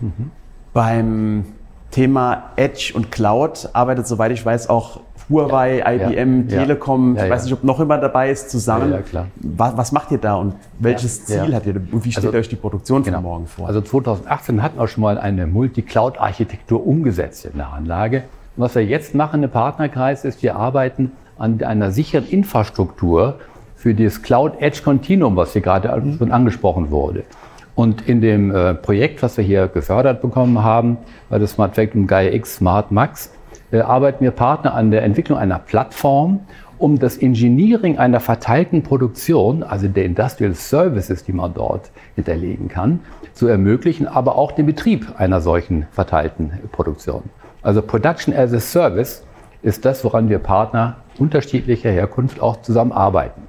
Mhm. 0.00 0.30
Beim 0.72 1.44
Thema 1.90 2.50
Edge 2.56 2.92
und 2.94 3.10
Cloud 3.10 3.70
arbeitet, 3.72 4.06
soweit 4.06 4.32
ich 4.32 4.44
weiß, 4.44 4.68
auch 4.68 5.00
Huawei, 5.28 5.78
ja, 5.78 5.92
IBM, 5.92 6.48
ja, 6.48 6.60
Telekom, 6.60 7.16
ja, 7.16 7.24
ich 7.24 7.30
weiß 7.30 7.44
nicht, 7.44 7.52
ob 7.52 7.64
noch 7.64 7.80
immer 7.80 7.98
dabei 7.98 8.30
ist, 8.30 8.50
zusammen. 8.50 8.94
Was, 9.36 9.76
was, 9.76 9.92
macht 9.92 10.10
ihr 10.10 10.18
da 10.18 10.36
und 10.36 10.54
welches 10.78 11.26
Ziel 11.26 11.54
habt 11.54 11.66
ihr? 11.66 11.76
Und 11.76 12.04
wie 12.04 12.12
steht 12.12 12.24
also, 12.24 12.38
euch 12.38 12.48
die 12.48 12.56
Produktion 12.56 13.04
von 13.04 13.12
genau. 13.12 13.22
morgen 13.22 13.46
vor? 13.46 13.68
Also 13.68 13.80
2018 13.80 14.62
hatten 14.62 14.78
wir 14.78 14.88
schon 14.88 15.02
mal 15.02 15.18
eine 15.18 15.46
Multi-Cloud-Architektur 15.46 16.86
umgesetzt 16.86 17.44
in 17.44 17.58
der 17.58 17.72
Anlage. 17.72 18.24
Und 18.56 18.64
was 18.64 18.74
wir 18.74 18.84
jetzt 18.84 19.14
machen 19.14 19.42
im 19.42 19.50
Partnerkreis 19.50 20.24
ist, 20.24 20.42
wir 20.42 20.56
arbeiten 20.56 21.12
an 21.38 21.62
einer 21.62 21.90
sicheren 21.90 22.26
Infrastruktur 22.26 23.36
für 23.76 23.94
das 23.94 24.22
Cloud 24.22 24.60
Edge 24.60 24.80
Continuum, 24.82 25.36
was 25.36 25.52
hier 25.52 25.62
gerade 25.62 25.94
mhm. 26.00 26.18
schon 26.18 26.32
angesprochen 26.32 26.90
wurde. 26.90 27.24
Und 27.74 28.08
in 28.08 28.20
dem 28.20 28.52
äh, 28.52 28.74
Projekt, 28.74 29.22
was 29.22 29.36
wir 29.36 29.44
hier 29.44 29.68
gefördert 29.68 30.20
bekommen 30.20 30.64
haben, 30.64 30.98
bei 31.28 31.38
der 31.38 31.46
Smart 31.46 31.76
Factory 31.76 32.04
Gaia 32.06 32.32
X 32.32 32.56
Smart 32.56 32.90
Max, 32.90 33.30
arbeiten 33.72 34.24
wir 34.24 34.30
Partner 34.30 34.74
an 34.74 34.90
der 34.90 35.02
Entwicklung 35.02 35.38
einer 35.38 35.58
Plattform, 35.58 36.40
um 36.78 36.98
das 36.98 37.18
Engineering 37.18 37.98
einer 37.98 38.20
verteilten 38.20 38.82
Produktion, 38.82 39.62
also 39.62 39.88
der 39.88 40.04
Industrial 40.04 40.54
Services, 40.54 41.24
die 41.24 41.32
man 41.32 41.52
dort 41.54 41.90
hinterlegen 42.14 42.68
kann, 42.68 43.00
zu 43.34 43.46
ermöglichen, 43.48 44.06
aber 44.06 44.36
auch 44.36 44.52
den 44.52 44.66
Betrieb 44.66 45.06
einer 45.18 45.40
solchen 45.40 45.86
verteilten 45.90 46.52
Produktion. 46.72 47.24
Also 47.62 47.82
Production 47.82 48.34
as 48.34 48.52
a 48.52 48.60
Service 48.60 49.24
ist 49.62 49.84
das, 49.84 50.04
woran 50.04 50.28
wir 50.28 50.38
Partner 50.38 50.98
unterschiedlicher 51.18 51.90
Herkunft 51.90 52.40
auch 52.40 52.62
zusammenarbeiten. 52.62 53.42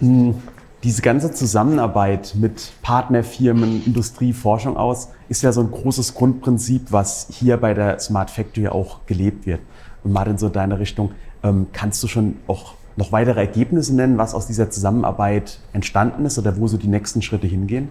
Hm, 0.00 0.34
Diese 0.86 1.02
ganze 1.02 1.32
Zusammenarbeit 1.32 2.36
mit 2.36 2.70
Partnerfirmen, 2.80 3.82
Industrie, 3.84 4.32
Forschung 4.32 4.76
aus, 4.76 5.08
ist 5.28 5.42
ja 5.42 5.50
so 5.50 5.60
ein 5.60 5.72
großes 5.72 6.14
Grundprinzip, 6.14 6.92
was 6.92 7.26
hier 7.28 7.56
bei 7.56 7.74
der 7.74 7.98
Smart 7.98 8.30
Factory 8.30 8.68
auch 8.68 9.00
gelebt 9.04 9.46
wird. 9.46 9.58
Und 10.04 10.12
Martin, 10.12 10.38
so 10.38 10.46
in 10.46 10.52
deine 10.52 10.78
Richtung, 10.78 11.10
ähm, 11.42 11.66
kannst 11.72 12.04
du 12.04 12.06
schon 12.06 12.36
auch 12.46 12.74
noch 12.94 13.10
weitere 13.10 13.40
Ergebnisse 13.40 13.96
nennen, 13.96 14.16
was 14.16 14.32
aus 14.32 14.46
dieser 14.46 14.70
Zusammenarbeit 14.70 15.58
entstanden 15.72 16.24
ist 16.24 16.38
oder 16.38 16.56
wo 16.56 16.68
so 16.68 16.76
die 16.76 16.86
nächsten 16.86 17.20
Schritte 17.20 17.48
hingehen? 17.48 17.88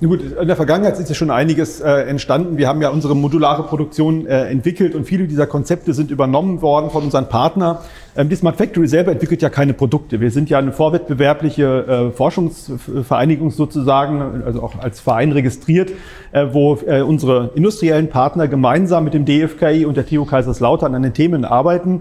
Na 0.00 0.06
gut, 0.06 0.20
in 0.22 0.46
der 0.46 0.54
Vergangenheit 0.54 0.96
ist 1.00 1.08
ja 1.08 1.14
schon 1.14 1.32
einiges 1.32 1.80
äh, 1.80 1.90
entstanden. 2.02 2.56
Wir 2.56 2.68
haben 2.68 2.80
ja 2.80 2.90
unsere 2.90 3.16
modulare 3.16 3.64
Produktion 3.64 4.26
äh, 4.26 4.44
entwickelt 4.44 4.94
und 4.94 5.06
viele 5.06 5.26
dieser 5.26 5.48
Konzepte 5.48 5.92
sind 5.92 6.12
übernommen 6.12 6.62
worden 6.62 6.90
von 6.90 7.02
unseren 7.02 7.28
Partnern. 7.28 7.78
Ähm, 8.18 8.28
die 8.28 8.34
Smart 8.34 8.56
Factory 8.56 8.88
selber 8.88 9.12
entwickelt 9.12 9.42
ja 9.42 9.48
keine 9.48 9.74
Produkte. 9.74 10.20
Wir 10.20 10.32
sind 10.32 10.50
ja 10.50 10.58
eine 10.58 10.72
vorwettbewerbliche 10.72 12.10
äh, 12.10 12.10
Forschungsvereinigung 12.10 13.52
sozusagen, 13.52 14.42
also 14.44 14.60
auch 14.60 14.76
als 14.80 14.98
Verein 14.98 15.30
registriert, 15.30 15.92
äh, 16.32 16.46
wo 16.50 16.76
äh, 16.84 17.00
unsere 17.00 17.52
industriellen 17.54 18.08
Partner 18.08 18.48
gemeinsam 18.48 19.04
mit 19.04 19.14
dem 19.14 19.24
DFKI 19.24 19.84
und 19.84 19.96
der 19.96 20.04
TU 20.04 20.24
Kaiserslautern 20.24 20.96
an 20.96 21.02
den 21.04 21.14
Themen 21.14 21.44
arbeiten. 21.44 22.00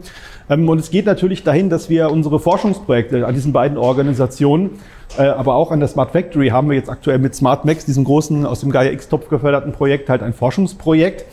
Ähm, 0.49 0.67
und 0.67 0.79
es 0.79 0.89
geht 0.89 1.05
natürlich 1.05 1.43
dahin, 1.43 1.69
dass 1.69 1.87
wir 1.87 2.09
unsere 2.09 2.39
Forschungsprojekte 2.39 3.27
an 3.27 3.35
diesen 3.35 3.53
beiden 3.53 3.77
Organisationen 3.77 4.71
aber 5.17 5.55
auch 5.55 5.71
an 5.71 5.79
der 5.79 5.87
Smart 5.87 6.11
Factory 6.11 6.49
haben 6.49 6.69
wir 6.69 6.75
jetzt 6.75 6.89
aktuell 6.89 7.17
mit 7.17 7.33
Smart 7.33 7.63
Max, 7.63 7.85
diesem 7.85 8.03
großen 8.03 8.45
aus 8.45 8.59
dem 8.59 8.71
Gaia 8.71 8.91
X-Topf 8.91 9.29
geförderten 9.29 9.71
Projekt, 9.71 10.09
halt 10.09 10.21
ein 10.21 10.33
Forschungsprojekt 10.33 11.23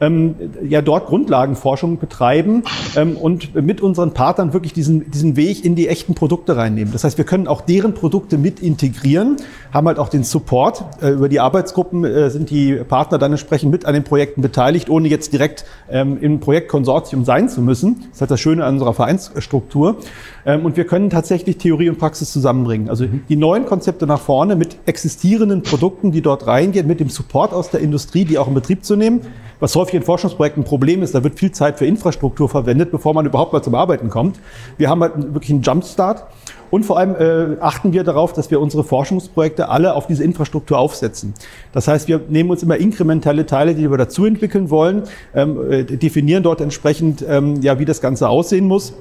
ähm, 0.00 0.34
ja 0.68 0.82
dort 0.82 1.06
Grundlagenforschung 1.06 1.98
betreiben 1.98 2.64
ähm, 2.96 3.16
und 3.16 3.54
mit 3.54 3.80
unseren 3.80 4.12
Partnern 4.12 4.52
wirklich 4.52 4.72
diesen, 4.72 5.10
diesen 5.10 5.36
Weg 5.36 5.64
in 5.64 5.74
die 5.74 5.88
echten 5.88 6.14
Produkte 6.14 6.56
reinnehmen. 6.56 6.92
Das 6.92 7.04
heißt, 7.04 7.18
wir 7.18 7.24
können 7.24 7.46
auch 7.46 7.60
deren 7.60 7.94
Produkte 7.94 8.38
mit 8.38 8.60
integrieren, 8.60 9.36
haben 9.72 9.86
halt 9.86 9.98
auch 9.98 10.08
den 10.08 10.24
Support. 10.24 10.84
Äh, 11.02 11.10
über 11.10 11.28
die 11.28 11.40
Arbeitsgruppen 11.40 12.04
äh, 12.04 12.30
sind 12.30 12.50
die 12.50 12.74
Partner 12.74 13.18
dann 13.18 13.32
entsprechend 13.32 13.70
mit 13.70 13.84
an 13.84 13.94
den 13.94 14.04
Projekten 14.04 14.42
beteiligt, 14.42 14.90
ohne 14.90 15.08
jetzt 15.08 15.32
direkt 15.32 15.64
ähm, 15.90 16.18
im 16.20 16.40
Projektkonsortium 16.40 17.24
sein 17.24 17.48
zu 17.48 17.60
müssen. 17.62 18.00
Das 18.00 18.16
ist 18.16 18.20
halt 18.20 18.30
das 18.30 18.40
Schöne 18.40 18.64
an 18.64 18.74
unserer 18.74 18.94
Vereinsstruktur. 18.94 19.96
Ähm, 20.44 20.64
und 20.64 20.76
wir 20.76 20.84
können 20.84 21.10
tatsächlich 21.10 21.58
Theorie 21.58 21.88
und 21.88 21.98
Praxis 21.98 22.32
zusammenbringen. 22.32 22.88
Also 22.88 23.06
die 23.06 23.36
neuen 23.36 23.66
Konzepte 23.66 24.06
nach 24.06 24.20
vorne 24.20 24.56
mit 24.56 24.76
existierenden 24.86 25.62
Produkten, 25.62 26.12
die 26.12 26.22
dort 26.22 26.46
reingehen, 26.46 26.86
mit 26.86 27.00
dem 27.00 27.08
Support 27.08 27.52
aus 27.52 27.70
der 27.70 27.80
Industrie, 27.80 28.24
die 28.24 28.38
auch 28.38 28.48
in 28.48 28.54
Betrieb 28.54 28.84
zu 28.84 28.96
nehmen 28.96 29.20
was 29.62 29.76
häufig 29.76 29.94
in 29.94 30.02
Forschungsprojekten 30.02 30.64
ein 30.64 30.66
Problem 30.66 31.04
ist. 31.04 31.14
Da 31.14 31.22
wird 31.22 31.38
viel 31.38 31.52
Zeit 31.52 31.78
für 31.78 31.86
Infrastruktur 31.86 32.48
verwendet, 32.48 32.90
bevor 32.90 33.14
man 33.14 33.24
überhaupt 33.26 33.52
mal 33.52 33.62
zum 33.62 33.76
Arbeiten 33.76 34.10
kommt. 34.10 34.40
Wir 34.76 34.90
haben 34.90 35.00
halt 35.02 35.34
wirklich 35.34 35.50
einen 35.50 35.62
Jumpstart. 35.62 36.24
Und 36.70 36.84
vor 36.84 36.98
allem 36.98 37.14
äh, 37.14 37.60
achten 37.60 37.92
wir 37.92 38.02
darauf, 38.02 38.32
dass 38.32 38.50
wir 38.50 38.60
unsere 38.60 38.82
Forschungsprojekte 38.82 39.68
alle 39.68 39.94
auf 39.94 40.08
diese 40.08 40.24
Infrastruktur 40.24 40.78
aufsetzen. 40.78 41.34
Das 41.72 41.86
heißt, 41.86 42.08
wir 42.08 42.22
nehmen 42.28 42.50
uns 42.50 42.62
immer 42.62 42.76
inkrementelle 42.76 43.46
Teile, 43.46 43.74
die 43.74 43.88
wir 43.88 43.98
dazu 43.98 44.24
entwickeln 44.24 44.68
wollen, 44.70 45.04
ähm, 45.34 45.70
äh, 45.70 45.84
definieren 45.84 46.42
dort 46.42 46.60
entsprechend, 46.60 47.24
ähm, 47.28 47.60
ja, 47.60 47.78
wie 47.78 47.84
das 47.84 48.00
Ganze 48.00 48.28
aussehen 48.28 48.66
muss 48.66 48.94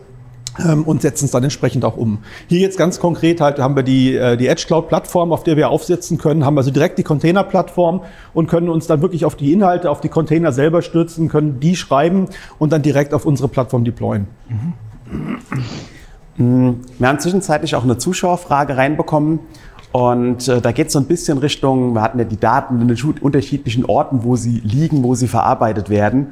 und 0.86 1.01
setzen 1.01 1.25
es 1.25 1.31
dann 1.31 1.43
entsprechend 1.43 1.86
auch 1.86 1.98
um. 1.98 2.20
Hier 2.48 2.60
jetzt 2.60 2.77
ganz 2.77 3.00
konkret 3.00 3.41
halt 3.41 3.60
haben 3.60 3.75
wir 3.75 3.84
die, 3.84 4.15
äh, 4.15 4.38
die 4.38 4.48
Edge 4.48 4.63
Cloud 4.67 4.89
Plattform, 4.89 5.31
auf 5.31 5.43
der 5.43 5.58
wir 5.58 5.70
aufsetzen 5.70 6.17
können, 6.17 6.46
haben 6.46 6.58
also 6.58 6.72
direkt 6.72 7.00
die 7.00 7.03
Container 7.03 7.43
Plattform 7.43 8.01
und 8.34 8.48
können 8.48 8.70
uns 8.70 8.88
dann 8.88 9.01
wirklich 9.01 9.25
auf 9.25 9.36
die 9.36 9.53
Inhalte, 9.53 9.89
auf 9.89 10.01
die 10.01 10.10
Container 10.10 10.51
selber 10.51 10.81
stürzen, 10.81 11.29
können 11.29 11.60
die 11.60 11.75
schreiben 11.75 12.27
und 12.60 12.74
dann 12.74 12.81
direkt 12.81 13.13
auf 13.13 13.25
unsere 13.25 13.48
Plattform 13.48 13.86
deployen. 13.86 14.27
Mhm. 16.38 16.75
Wir 16.98 17.08
haben 17.08 17.20
zwischenzeitlich 17.20 17.75
auch 17.75 17.84
eine 17.84 17.98
Zuschauerfrage 17.98 18.77
reinbekommen. 18.77 19.39
Und 19.91 20.48
äh, 20.48 20.62
da 20.62 20.72
geht 20.72 20.88
es 20.88 20.93
so 20.93 21.00
ein 21.00 21.05
bisschen 21.05 21.38
Richtung, 21.38 21.93
wir 21.93 22.01
hatten 22.01 22.17
ja 22.17 22.24
die 22.24 22.39
Daten 22.39 22.79
in 22.79 22.88
den 22.88 22.98
unterschiedlichen 23.20 23.84
Orten, 23.84 24.24
wo 24.24 24.38
sie 24.38 24.62
liegen, 24.63 25.03
wo 25.03 25.15
sie 25.15 25.27
verarbeitet 25.27 25.89
werden. 25.89 26.27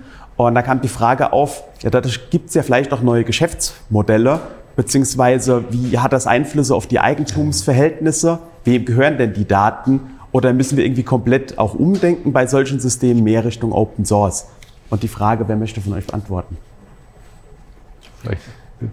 Und 0.45 0.55
da 0.55 0.61
kam 0.61 0.79
die 0.79 0.87
Frage 0.87 1.33
auf, 1.33 1.65
ja, 1.81 1.89
dadurch 1.89 2.29
gibt 2.29 2.47
es 2.47 2.55
ja 2.55 2.63
vielleicht 2.63 2.93
auch 2.93 3.01
neue 3.01 3.25
Geschäftsmodelle, 3.25 4.39
beziehungsweise 4.77 5.65
wie 5.69 5.99
hat 5.99 6.13
das 6.13 6.27
Einflüsse 6.27 6.73
auf 6.75 6.87
die 6.87 7.01
Eigentumsverhältnisse? 7.01 8.39
Wem 8.63 8.85
gehören 8.85 9.17
denn 9.17 9.33
die 9.33 9.45
Daten? 9.45 9.99
Oder 10.31 10.53
müssen 10.53 10.77
wir 10.77 10.85
irgendwie 10.85 11.03
komplett 11.03 11.57
auch 11.57 11.73
umdenken 11.73 12.31
bei 12.31 12.47
solchen 12.47 12.79
Systemen, 12.79 13.21
mehr 13.21 13.43
Richtung 13.43 13.73
Open 13.73 14.05
Source? 14.05 14.47
Und 14.89 15.03
die 15.03 15.09
Frage, 15.09 15.45
wer 15.49 15.57
möchte 15.57 15.81
von 15.81 15.91
euch 15.91 16.07
beantworten? 16.07 16.55
Vielleicht 18.21 18.41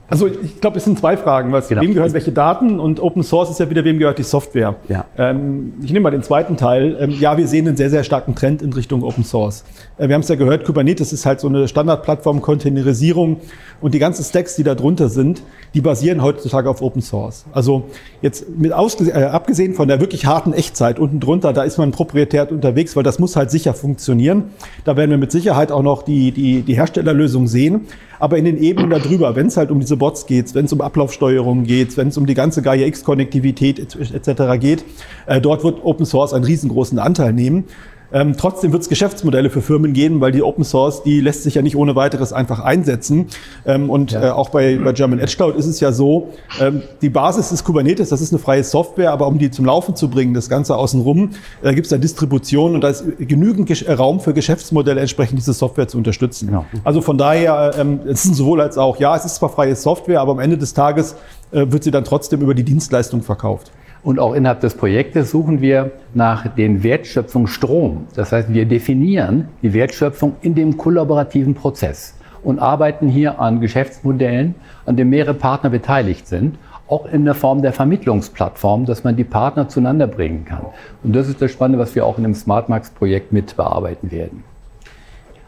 also 0.09 0.27
ich 0.27 0.61
glaube, 0.61 0.79
es 0.79 0.85
sind 0.85 0.99
zwei 0.99 1.17
Fragen. 1.17 1.53
Was, 1.53 1.69
genau. 1.69 1.83
Wem 1.83 1.95
gehören 1.95 2.13
welche 2.13 2.33
Daten? 2.33 2.81
Und 2.81 3.01
Open 3.01 3.23
Source 3.23 3.51
ist 3.51 3.61
ja 3.61 3.71
wieder, 3.71 3.85
wem 3.85 3.99
gehört 3.99 4.19
die 4.19 4.25
Software? 4.25 4.77
Ja. 4.89 5.05
Ähm, 5.17 5.75
ich 5.83 5.93
nehme 5.93 6.05
mal 6.05 6.11
den 6.11 6.23
zweiten 6.23 6.57
Teil. 6.57 6.97
Ähm, 7.01 7.11
ja, 7.21 7.37
wir 7.37 7.47
sehen 7.47 7.69
einen 7.69 7.77
sehr, 7.77 7.91
sehr 7.91 8.03
starken 8.03 8.35
Trend 8.35 8.63
in 8.63 8.73
Richtung 8.73 9.03
Open 9.03 9.25
Source. 9.25 9.65
Äh, 9.99 10.09
wir 10.09 10.15
haben 10.15 10.23
es 10.23 10.29
ja 10.29 10.35
gehört, 10.35 10.65
Kubernetes 10.65 11.13
ist 11.13 11.25
halt 11.25 11.41
so 11.41 11.49
eine 11.49 11.69
Standardplattform, 11.69 12.43
Containerisierung 12.43 13.41
und 13.81 13.95
die 13.95 13.99
ganzen 13.99 14.25
Stacks, 14.25 14.57
die 14.57 14.65
da 14.65 14.75
drunter 14.75 15.09
sind, 15.09 15.43
die 15.75 15.81
basieren 15.81 16.23
heutzutage 16.23 16.69
auf 16.69 16.83
Open 16.83 17.03
Source. 17.03 17.45
Also 17.53 17.85
jetzt 18.23 18.49
mit 18.57 18.73
äh, 18.73 19.25
abgesehen 19.25 19.75
von 19.75 19.89
der 19.89 20.01
wirklich 20.01 20.27
harten 20.27 20.53
Echtzeit 20.53 20.99
unten 20.99 21.21
drunter, 21.21 21.53
da 21.53 21.63
ist 21.63 21.79
man 21.79 21.93
proprietär 21.93 22.51
unterwegs, 22.51 22.97
weil 22.97 23.03
das 23.03 23.19
muss 23.19 23.37
halt 23.37 23.51
sicher 23.51 23.75
funktionieren. 23.75 24.45
Da 24.85 24.97
werden 24.97 25.11
wir 25.11 25.19
mit 25.19 25.31
Sicherheit 25.31 25.71
auch 25.71 25.83
noch 25.83 26.03
die, 26.03 26.33
die, 26.33 26.63
die 26.63 26.75
Herstellerlösung 26.75 27.47
sehen. 27.47 27.83
Aber 28.19 28.39
in 28.39 28.45
den 28.45 28.57
Ebenen 28.59 28.91
darüber, 28.91 29.37
wenn 29.37 29.47
es 29.47 29.57
halt 29.57 29.71
um 29.71 29.81
diese 29.81 29.97
Bots 29.97 30.27
geht, 30.27 30.55
wenn 30.55 30.65
es 30.67 30.73
um 30.73 30.81
Ablaufsteuerung 30.81 31.65
geht, 31.65 31.97
wenn 31.97 32.09
es 32.09 32.17
um 32.17 32.27
die 32.27 32.35
ganze 32.35 32.63
Gaia 32.63 32.87
X-Konnektivität 32.87 33.79
etc. 33.79 34.61
geht, 34.61 34.85
äh, 35.27 35.41
dort 35.41 35.65
wird 35.65 35.85
Open 35.85 36.07
Source 36.07 36.33
einen 36.33 36.45
riesengroßen 36.45 36.99
Anteil 36.99 37.33
nehmen. 37.33 37.65
Ähm, 38.13 38.37
trotzdem 38.37 38.73
wird 38.73 38.83
es 38.83 38.89
Geschäftsmodelle 38.89 39.51
für 39.51 39.63
Firmen 39.63 39.93
geben, 39.93 40.21
weil 40.21 40.33
die 40.33 40.43
Open 40.43 40.65
Source, 40.65 41.03
die 41.03 41.21
lässt 41.21 41.43
sich 41.43 41.55
ja 41.55 41.63
nicht 41.63 41.77
ohne 41.77 41.97
weiteres 41.97 42.33
einfach 42.33 42.61
einsetzen. 42.61 43.27
Ähm, 43.65 43.91
und 43.91 44.13
ja. 44.13 44.29
äh, 44.29 44.31
auch 44.31 44.51
bei, 44.51 44.77
bei 44.77 44.93
German 44.93 45.19
Edge 45.19 45.37
Cloud 45.37 45.57
ist 45.57 45.67
es 45.67 45.81
ja 45.81 45.93
so, 45.93 46.33
ähm, 46.61 46.83
die 47.03 47.09
Basis 47.09 47.53
ist 47.53 47.65
Kubernetes, 47.65 48.09
das 48.09 48.21
ist 48.21 48.33
eine 48.33 48.39
freie 48.39 48.65
Software, 48.65 49.13
aber 49.13 49.27
um 49.27 49.39
die 49.39 49.51
zum 49.51 49.65
Laufen 49.65 49.97
zu 49.97 50.09
bringen, 50.09 50.35
das 50.35 50.49
Ganze 50.49 50.77
außenrum, 50.77 51.31
da 51.63 51.73
gibt 51.73 51.87
es 51.87 51.91
da 51.91 51.99
Distribution 51.99 52.75
und 52.75 52.81
da 52.83 52.89
ist 52.89 53.05
genügend 53.19 53.67
Gesch 53.67 53.85
Raum 53.89 54.21
für 54.21 54.35
Geschäftsmodelle, 54.35 55.01
entsprechend 55.01 55.39
diese 55.39 55.53
Software 55.53 55.89
zu 55.89 55.99
unterstützen. 55.99 56.51
Ja. 56.53 56.65
Also 56.85 57.01
von 57.01 57.19
daher, 57.19 57.73
ähm, 57.79 58.01
es 58.07 58.25
ist 58.25 58.35
sowohl 58.37 58.61
als 58.61 58.79
auch, 58.79 58.99
ja, 58.99 59.17
es 59.17 59.25
ist 59.25 59.37
zwar 59.37 59.49
freie 59.49 59.77
Software, 59.77 60.21
aber 60.21 60.33
am 60.33 60.39
Ende 60.39 60.59
des 60.59 60.75
Tages 60.75 61.17
äh, 61.53 61.67
wird 61.71 61.85
sie 61.85 61.91
dann 61.91 62.05
trotzdem 62.05 62.41
über 62.41 62.55
die 62.55 62.65
Dienstleistung 62.65 63.23
verkauft. 63.23 63.73
Und 64.07 64.21
auch 64.21 64.35
innerhalb 64.35 64.61
des 64.61 64.75
Projektes 64.77 65.33
suchen 65.33 65.61
wir 65.61 65.91
nach 66.15 66.47
den 66.47 66.85
Wertschöpfungsstrom. 66.85 68.07
Das 68.15 68.31
heißt, 68.31 68.55
wir 68.55 68.65
definieren 68.65 69.49
die 69.63 69.75
Wertschöpfung 69.75 70.37
in 70.43 70.55
dem 70.55 70.77
kollaborativen 70.77 71.57
Prozess 71.57 72.15
und 72.45 72.61
arbeiten 72.61 73.09
hier 73.09 73.41
an 73.41 73.61
Geschäftsmodellen, 73.61 74.55
an 74.85 74.97
denen 74.97 75.11
mehrere 75.11 75.35
Partner 75.35 75.71
beteiligt 75.71 76.29
sind, 76.29 76.57
auch 76.87 77.07
in 77.07 77.25
der 77.25 77.35
Form 77.35 77.63
der 77.63 77.73
Vermittlungsplattform, 77.73 78.87
dass 78.87 79.03
man 79.03 79.17
die 79.17 79.25
Partner 79.25 79.69
zueinander 79.69 80.07
bringen 80.07 80.45
kann. 80.45 80.67
Und 81.03 81.17
das 81.17 81.27
ist 81.27 81.43
das 81.43 81.51
Spannende, 81.51 81.81
was 81.81 81.97
wir 81.97 82.07
auch 82.07 82.17
in 82.17 82.23
dem 82.23 82.35
SmartMax-Projekt 82.37 83.33
mit 83.33 83.57
bearbeiten 83.57 84.13
werden. 84.13 84.45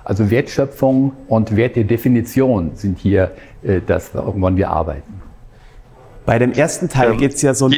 Also 0.02 0.32
Wertschöpfung 0.32 1.12
und 1.28 1.54
Wertedefinition 1.54 2.72
sind 2.74 2.98
hier 2.98 3.30
äh, 3.62 3.80
das, 3.86 4.10
woran 4.14 4.56
wir 4.56 4.70
arbeiten. 4.70 5.22
Bei 6.26 6.40
dem 6.40 6.50
ersten 6.50 6.88
Teil 6.88 7.12
ähm, 7.12 7.18
geht 7.18 7.34
es 7.34 7.42
ja 7.42 7.54
so 7.54 7.70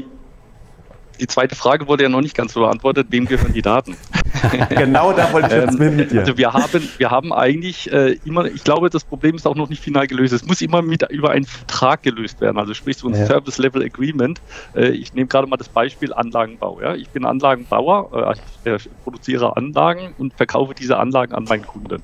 die 1.20 1.26
zweite 1.26 1.54
Frage 1.54 1.86
wurde 1.86 2.04
ja 2.04 2.08
noch 2.08 2.20
nicht 2.20 2.36
ganz 2.36 2.54
so 2.54 2.60
beantwortet. 2.60 3.08
Wem 3.10 3.26
gehören 3.26 3.52
die 3.52 3.62
Daten? 3.62 3.96
genau 4.70 5.12
da 5.12 5.32
wollte 5.32 5.48
ich 5.48 5.62
jetzt 5.62 5.80
ähm, 5.80 5.96
mit 5.96 6.10
dir. 6.10 6.20
Also 6.20 6.38
wir 6.38 6.52
haben, 6.52 6.88
wir 6.98 7.10
haben 7.10 7.32
eigentlich 7.32 7.92
äh, 7.92 8.18
immer, 8.24 8.46
ich 8.46 8.64
glaube, 8.64 8.90
das 8.90 9.04
Problem 9.04 9.36
ist 9.36 9.46
auch 9.46 9.54
noch 9.54 9.68
nicht 9.68 9.82
final 9.82 10.06
gelöst. 10.06 10.32
Es 10.32 10.46
muss 10.46 10.60
immer 10.60 10.82
mit, 10.82 11.02
über 11.10 11.30
einen 11.30 11.44
Vertrag 11.44 12.02
gelöst 12.02 12.40
werden. 12.40 12.58
Also 12.58 12.74
sprich 12.74 12.96
so 12.96 13.08
ein 13.08 13.14
ja. 13.14 13.26
Service 13.26 13.58
Level 13.58 13.82
Agreement. 13.82 14.40
Äh, 14.74 14.90
ich 14.90 15.14
nehme 15.14 15.26
gerade 15.26 15.46
mal 15.46 15.56
das 15.56 15.68
Beispiel 15.68 16.12
Anlagenbau. 16.12 16.80
Ja? 16.80 16.94
Ich 16.94 17.10
bin 17.10 17.24
Anlagenbauer, 17.24 18.36
äh, 18.64 18.76
ich 18.76 18.88
produziere 19.04 19.56
Anlagen 19.56 20.14
und 20.18 20.34
verkaufe 20.34 20.74
diese 20.74 20.96
Anlagen 20.96 21.34
an 21.34 21.44
meinen 21.44 21.66
Kunden. 21.66 22.02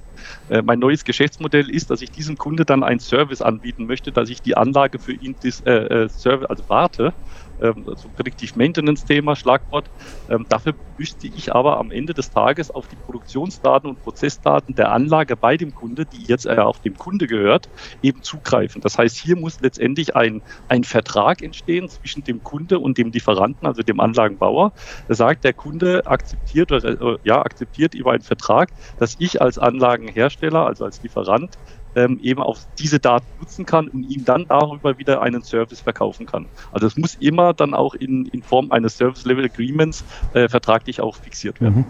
Äh, 0.49 0.63
mein 0.63 0.79
neues 0.79 1.05
Geschäftsmodell 1.05 1.71
ist, 1.71 1.91
dass 1.91 2.03
ich 2.03 2.11
diesem 2.11 2.37
Kunde 2.37 2.65
dann 2.65 2.83
einen 2.83 3.01
Service 3.01 3.43
anbieten 3.43 3.87
möchte, 3.87 4.13
dass 4.13 4.29
ich 4.29 4.43
die 4.43 4.57
Anlage 4.57 4.99
für 4.99 5.13
ihn 5.13 5.35
dis, 5.43 5.61
äh, 5.63 5.73
äh 5.73 6.09
Service, 6.09 6.49
also 6.49 6.65
warte 6.69 7.13
ähm, 7.61 7.87
so 7.97 8.09
Predictive 8.09 8.53
Maintenance 8.57 9.05
Thema, 9.05 9.37
Schlagwort. 9.37 9.89
Ähm, 10.29 10.47
dafür 10.49 10.75
müsste 10.99 11.27
ich 11.27 11.55
aber 11.55 11.79
am 11.79 11.91
Ende 11.91 12.15
des 12.15 12.31
Tages 12.31 12.71
auf 12.71 12.89
die 12.89 12.97
Produktionsdaten 12.97 13.89
und 13.91 14.01
Prozessdaten 14.01 14.75
der 14.75 14.93
Anlage 14.93 15.37
bei 15.37 15.57
dem 15.57 15.75
Kunde, 15.75 16.07
die 16.07 16.25
jetzt 16.25 16.47
äh, 16.47 16.57
auch 16.59 16.79
dem 16.79 16.95
Kunde 16.95 17.27
gehört, 17.27 17.69
eben 18.03 18.23
zugreifen. 18.23 18.81
Das 18.81 18.99
heißt, 18.99 19.17
hier 19.17 19.37
muss 19.37 19.61
letztendlich 19.61 20.17
ein, 20.17 20.43
ein 20.69 20.85
Vertrag 20.85 21.43
entstehen 21.43 21.89
zwischen 21.89 22.25
dem 22.25 22.43
Kunde 22.43 22.79
und 22.79 22.99
dem 22.99 23.11
Lieferanten, 23.11 23.67
also 23.67 23.83
dem 23.83 24.01
Anlagenbauer. 24.01 24.73
Da 25.09 25.15
sagt, 25.15 25.45
der 25.45 25.55
Kunde 25.55 26.07
akzeptiert 26.07 26.73
oder 26.73 26.85
äh, 26.89 27.19
ja, 27.23 27.41
akzeptiert 27.43 27.95
über 27.95 28.13
einen 28.13 28.23
Vertrag, 28.23 28.71
dass 28.99 29.17
ich 29.19 29.41
als 29.41 29.59
Anlagenhersteller, 29.59 30.67
also 30.67 30.85
als 30.85 31.03
Lieferant, 31.03 31.59
ähm, 31.97 32.21
eben 32.23 32.41
auch 32.41 32.59
diese 32.79 33.01
Daten 33.01 33.27
nutzen 33.41 33.67
kann 33.67 33.89
und 33.89 34.05
ihm 34.05 34.25
dann 34.25 34.47
darüber 34.47 34.99
wieder 34.99 35.23
einen 35.23 35.43
Service 35.43 35.81
verkaufen 35.81 36.27
kann. 36.27 36.47
Also 36.71 36.87
es 36.87 36.97
muss 36.97 37.17
immer 37.17 37.55
dann 37.55 37.75
auch 37.75 37.95
in, 37.95 38.27
in 38.27 38.43
Form 38.43 38.71
eines 38.71 38.97
Service 38.97 39.25
Level 39.25 39.45
Agreements 39.45 40.05
äh, 40.35 40.49
vertraglich 40.49 41.01
auch 41.01 41.17
fixiert 41.17 41.61
werden. 41.61 41.79
Mhm. 41.79 41.85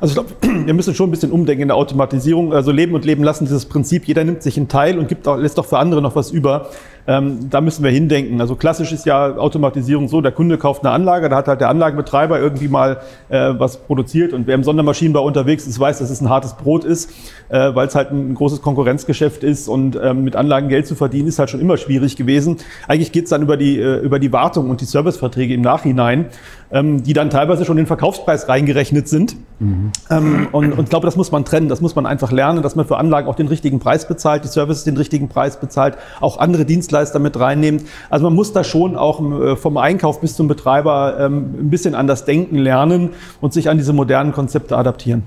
Also 0.00 0.20
ich 0.20 0.26
glaube, 0.40 0.64
wir 0.66 0.74
müssen 0.74 0.94
schon 0.94 1.08
ein 1.08 1.10
bisschen 1.12 1.30
umdenken 1.30 1.62
in 1.62 1.68
der 1.68 1.76
Automatisierung. 1.76 2.52
Also 2.52 2.72
leben 2.72 2.94
und 2.94 3.04
leben 3.04 3.22
lassen, 3.22 3.44
dieses 3.44 3.66
Prinzip, 3.66 4.06
jeder 4.06 4.24
nimmt 4.24 4.42
sich 4.42 4.56
einen 4.56 4.68
Teil 4.68 4.98
und 4.98 5.08
gibt 5.08 5.28
auch, 5.28 5.36
lässt 5.36 5.58
doch 5.58 5.66
für 5.66 5.78
andere 5.78 6.02
noch 6.02 6.16
was 6.16 6.30
über. 6.30 6.70
Ähm, 7.06 7.50
da 7.50 7.60
müssen 7.60 7.82
wir 7.82 7.90
hindenken. 7.90 8.40
Also 8.40 8.56
klassisch 8.56 8.92
ist 8.92 9.06
ja 9.06 9.36
Automatisierung 9.36 10.08
so, 10.08 10.20
der 10.20 10.32
Kunde 10.32 10.58
kauft 10.58 10.84
eine 10.84 10.92
Anlage, 10.92 11.28
da 11.28 11.36
hat 11.36 11.48
halt 11.48 11.60
der 11.60 11.68
Anlagenbetreiber 11.68 12.38
irgendwie 12.38 12.68
mal 12.68 12.98
äh, 13.28 13.54
was 13.56 13.78
produziert 13.78 14.32
und 14.32 14.46
wer 14.46 14.54
im 14.54 14.64
Sondermaschinenbau 14.64 15.24
unterwegs 15.24 15.66
ist, 15.66 15.80
weiß, 15.80 15.98
dass 15.98 16.10
es 16.10 16.20
ein 16.20 16.28
hartes 16.28 16.54
Brot 16.54 16.84
ist, 16.84 17.10
äh, 17.48 17.74
weil 17.74 17.86
es 17.86 17.94
halt 17.94 18.10
ein 18.10 18.34
großes 18.34 18.62
Konkurrenzgeschäft 18.62 19.44
ist 19.44 19.68
und 19.68 19.98
ähm, 20.02 20.24
mit 20.24 20.36
Anlagen 20.36 20.68
Geld 20.68 20.86
zu 20.86 20.94
verdienen 20.94 21.28
ist 21.28 21.38
halt 21.38 21.50
schon 21.50 21.60
immer 21.60 21.76
schwierig 21.76 22.16
gewesen. 22.16 22.58
Eigentlich 22.86 23.12
geht 23.12 23.24
es 23.24 23.30
dann 23.30 23.42
über 23.42 23.56
die, 23.56 23.78
äh, 23.78 23.98
über 24.00 24.18
die 24.18 24.32
Wartung 24.32 24.70
und 24.70 24.80
die 24.80 24.86
Serviceverträge 24.86 25.54
im 25.54 25.62
Nachhinein 25.62 26.26
ähm, 26.72 27.02
die 27.02 27.12
dann 27.12 27.30
teilweise 27.30 27.64
schon 27.64 27.76
in 27.76 27.82
den 27.82 27.86
Verkaufspreis 27.86 28.48
reingerechnet 28.48 29.08
sind. 29.08 29.36
Mhm. 29.58 29.92
Ähm, 30.08 30.48
und, 30.52 30.72
und 30.72 30.84
ich 30.84 30.90
glaube, 30.90 31.06
das 31.06 31.16
muss 31.16 31.32
man 31.32 31.44
trennen, 31.44 31.68
das 31.68 31.80
muss 31.80 31.94
man 31.96 32.06
einfach 32.06 32.32
lernen, 32.32 32.62
dass 32.62 32.76
man 32.76 32.86
für 32.86 32.96
Anlagen 32.96 33.28
auch 33.28 33.34
den 33.34 33.48
richtigen 33.48 33.80
Preis 33.80 34.06
bezahlt, 34.06 34.44
die 34.44 34.48
Services 34.48 34.84
den 34.84 34.96
richtigen 34.96 35.28
Preis 35.28 35.58
bezahlt, 35.58 35.96
auch 36.20 36.38
andere 36.38 36.64
Dienstleister 36.90 37.18
mit 37.20 37.38
reinnimmt. 37.38 37.84
Also 38.10 38.24
man 38.24 38.34
muss 38.34 38.52
da 38.52 38.64
schon 38.64 38.96
auch 38.96 39.20
äh, 39.20 39.56
vom 39.56 39.76
Einkauf 39.76 40.20
bis 40.20 40.34
zum 40.34 40.48
Betreiber 40.48 41.16
ähm, 41.20 41.54
ein 41.60 41.70
bisschen 41.70 41.94
anders 41.94 42.24
denken 42.24 42.56
lernen 42.56 43.10
und 43.40 43.52
sich 43.52 43.68
an 43.68 43.78
diese 43.78 43.92
modernen 43.92 44.32
Konzepte 44.32 44.76
adaptieren. 44.76 45.22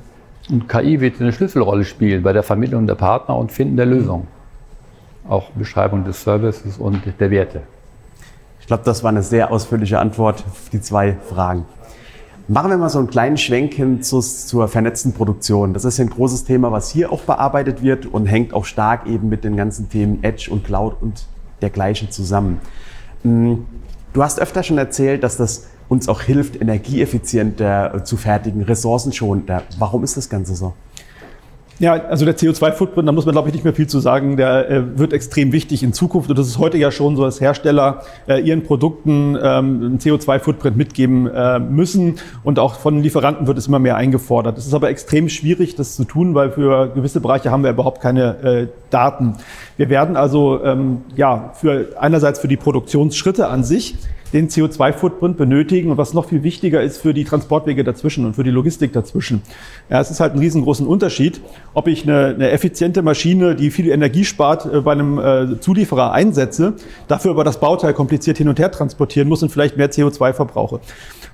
Und 0.50 0.68
KI 0.68 1.00
wird 1.00 1.22
eine 1.22 1.32
Schlüsselrolle 1.32 1.86
spielen 1.86 2.22
bei 2.22 2.34
der 2.34 2.44
Vermittlung 2.44 2.86
der 2.86 2.96
Partner 2.96 3.38
und 3.38 3.52
Finden 3.52 3.78
der 3.78 3.86
Lösung. 3.86 4.28
Auch 5.28 5.50
Beschreibung 5.52 6.04
des 6.04 6.22
Services 6.22 6.78
und 6.78 7.02
der 7.20 7.32
Werte. 7.32 7.62
Ich 8.60 8.68
glaube, 8.68 8.84
das 8.84 9.04
war 9.04 9.10
eine 9.10 9.24
sehr 9.24 9.52
ausführliche 9.52 10.00
Antwort 10.00 10.44
auf 10.46 10.70
die 10.72 10.82
zwei 10.82 11.16
Fragen. 11.30 11.66
Machen 12.50 12.72
wir 12.72 12.78
mal 12.78 12.90
so 12.90 13.00
einen 13.00 13.08
kleinen 13.10 13.38
Schwenk 13.38 13.74
hin 13.74 14.02
zu, 14.02 14.20
zur 14.20 14.68
vernetzten 14.68 15.14
Produktion. 15.14 15.74
Das 15.74 15.86
ist 15.86 15.98
ein 16.02 16.10
großes 16.10 16.44
Thema, 16.44 16.74
was 16.74 16.90
hier 16.90 17.14
auch 17.14 17.22
bearbeitet 17.22 17.82
wird 17.82 18.06
und 18.06 18.26
hängt 18.26 18.54
auch 18.54 18.66
stark 18.66 19.08
eben 19.08 19.30
mit 19.30 19.46
den 19.46 19.56
ganzen 19.56 19.88
Themen 19.88 20.22
Edge 20.26 20.50
und 20.52 20.66
Cloud 20.66 20.98
und 21.00 21.26
dergleichen 21.64 22.12
zusammen. 22.12 22.60
Hm, 23.24 23.66
du 24.14 24.24
hast 24.24 24.40
öfter 24.40 24.62
schon 24.62 24.78
erzählt, 24.78 25.24
dass 25.24 25.38
das 25.38 25.68
uns 25.90 26.08
auch 26.08 26.22
hilft, 26.22 26.60
energieeffizienter 26.62 28.04
zu 28.04 28.18
fertigen, 28.18 28.62
ressourcenschonender. 28.62 29.64
Warum 29.80 30.04
ist 30.04 30.18
das 30.18 30.30
Ganze 30.30 30.56
so? 30.56 30.74
Ja, 31.80 31.94
also 31.94 32.24
der 32.24 32.38
CO2-Footprint, 32.38 33.08
da 33.08 33.12
muss 33.12 33.26
man 33.26 33.34
glaube 33.34 33.50
ich 33.50 33.56
nicht 33.56 33.64
mehr 33.64 33.74
viel 33.74 33.88
zu 33.88 34.00
sagen, 34.00 34.38
der 34.38 34.70
äh, 34.70 34.98
wird 35.00 35.12
extrem 35.12 35.52
wichtig 35.52 35.82
in 35.82 35.92
Zukunft 35.92 36.30
und 36.30 36.38
das 36.38 36.48
ist 36.48 36.60
heute 36.60 36.78
ja 36.78 36.92
schon 36.92 37.16
so, 37.16 37.24
dass 37.24 37.42
Hersteller 37.42 38.04
äh, 38.28 38.40
ihren 38.40 38.62
Produkten 38.62 39.36
ähm, 39.36 39.42
einen 39.42 39.98
CO2-Footprint 39.98 40.78
mitgeben 40.78 41.28
äh, 41.28 41.60
müssen 41.60 42.20
und 42.44 42.60
auch 42.60 42.76
von 42.76 43.02
Lieferanten 43.02 43.48
wird 43.48 43.58
es 43.58 43.68
immer 43.68 43.80
mehr 43.80 43.96
eingefordert. 43.96 44.58
Es 44.60 44.68
ist 44.68 44.74
aber 44.76 44.90
extrem 44.90 45.30
schwierig, 45.30 45.76
das 45.76 45.96
zu 45.96 46.04
tun, 46.04 46.36
weil 46.36 46.52
für 46.52 46.90
gewisse 46.90 47.20
Bereiche 47.22 47.50
haben 47.50 47.64
wir 47.64 47.72
überhaupt 47.72 48.02
keine 48.02 48.44
äh, 48.44 48.68
Daten. 48.94 49.36
Wir 49.78 49.90
werden 49.90 50.16
also 50.16 50.64
ähm, 50.64 51.02
ja 51.16 51.52
für 51.54 51.90
einerseits 52.00 52.40
für 52.40 52.48
die 52.48 52.58
Produktionsschritte 52.58 53.48
an 53.48 53.64
sich 53.64 53.96
den 54.34 54.50
CO2-Footprint 54.50 55.38
benötigen 55.38 55.92
und 55.92 55.98
was 55.98 56.14
noch 56.14 56.26
viel 56.26 56.44
wichtiger 56.44 56.82
ist 56.82 56.98
für 56.98 57.14
die 57.14 57.24
Transportwege 57.24 57.84
dazwischen 57.84 58.26
und 58.26 58.36
für 58.36 58.44
die 58.44 58.50
Logistik 58.50 58.92
dazwischen. 58.92 59.44
Ja, 59.90 60.02
es 60.02 60.10
ist 60.10 60.20
halt 60.20 60.34
ein 60.34 60.40
riesengroßen 60.40 60.88
Unterschied, 60.88 61.40
ob 61.74 61.88
ich 61.88 62.04
eine, 62.04 62.34
eine 62.34 62.50
effiziente 62.50 63.04
Maschine, 63.04 63.56
die 63.56 63.70
viel 63.70 63.90
Energie 63.90 64.26
spart, 64.26 64.66
äh, 64.66 64.82
bei 64.82 64.92
einem 64.92 65.20
äh, 65.20 65.60
Zulieferer 65.60 66.12
einsetze, 66.12 66.74
dafür 67.08 67.32
aber 67.32 67.44
das 67.44 67.60
Bauteil 67.60 67.94
kompliziert 67.94 68.40
hin 68.40 68.50
und 68.50 68.60
her 68.60 68.72
transportieren 68.72 69.30
muss 69.30 69.44
und 69.44 69.50
vielleicht 69.50 69.78
mehr 69.78 69.92
CO2 69.92 70.34
verbrauche. 70.34 70.80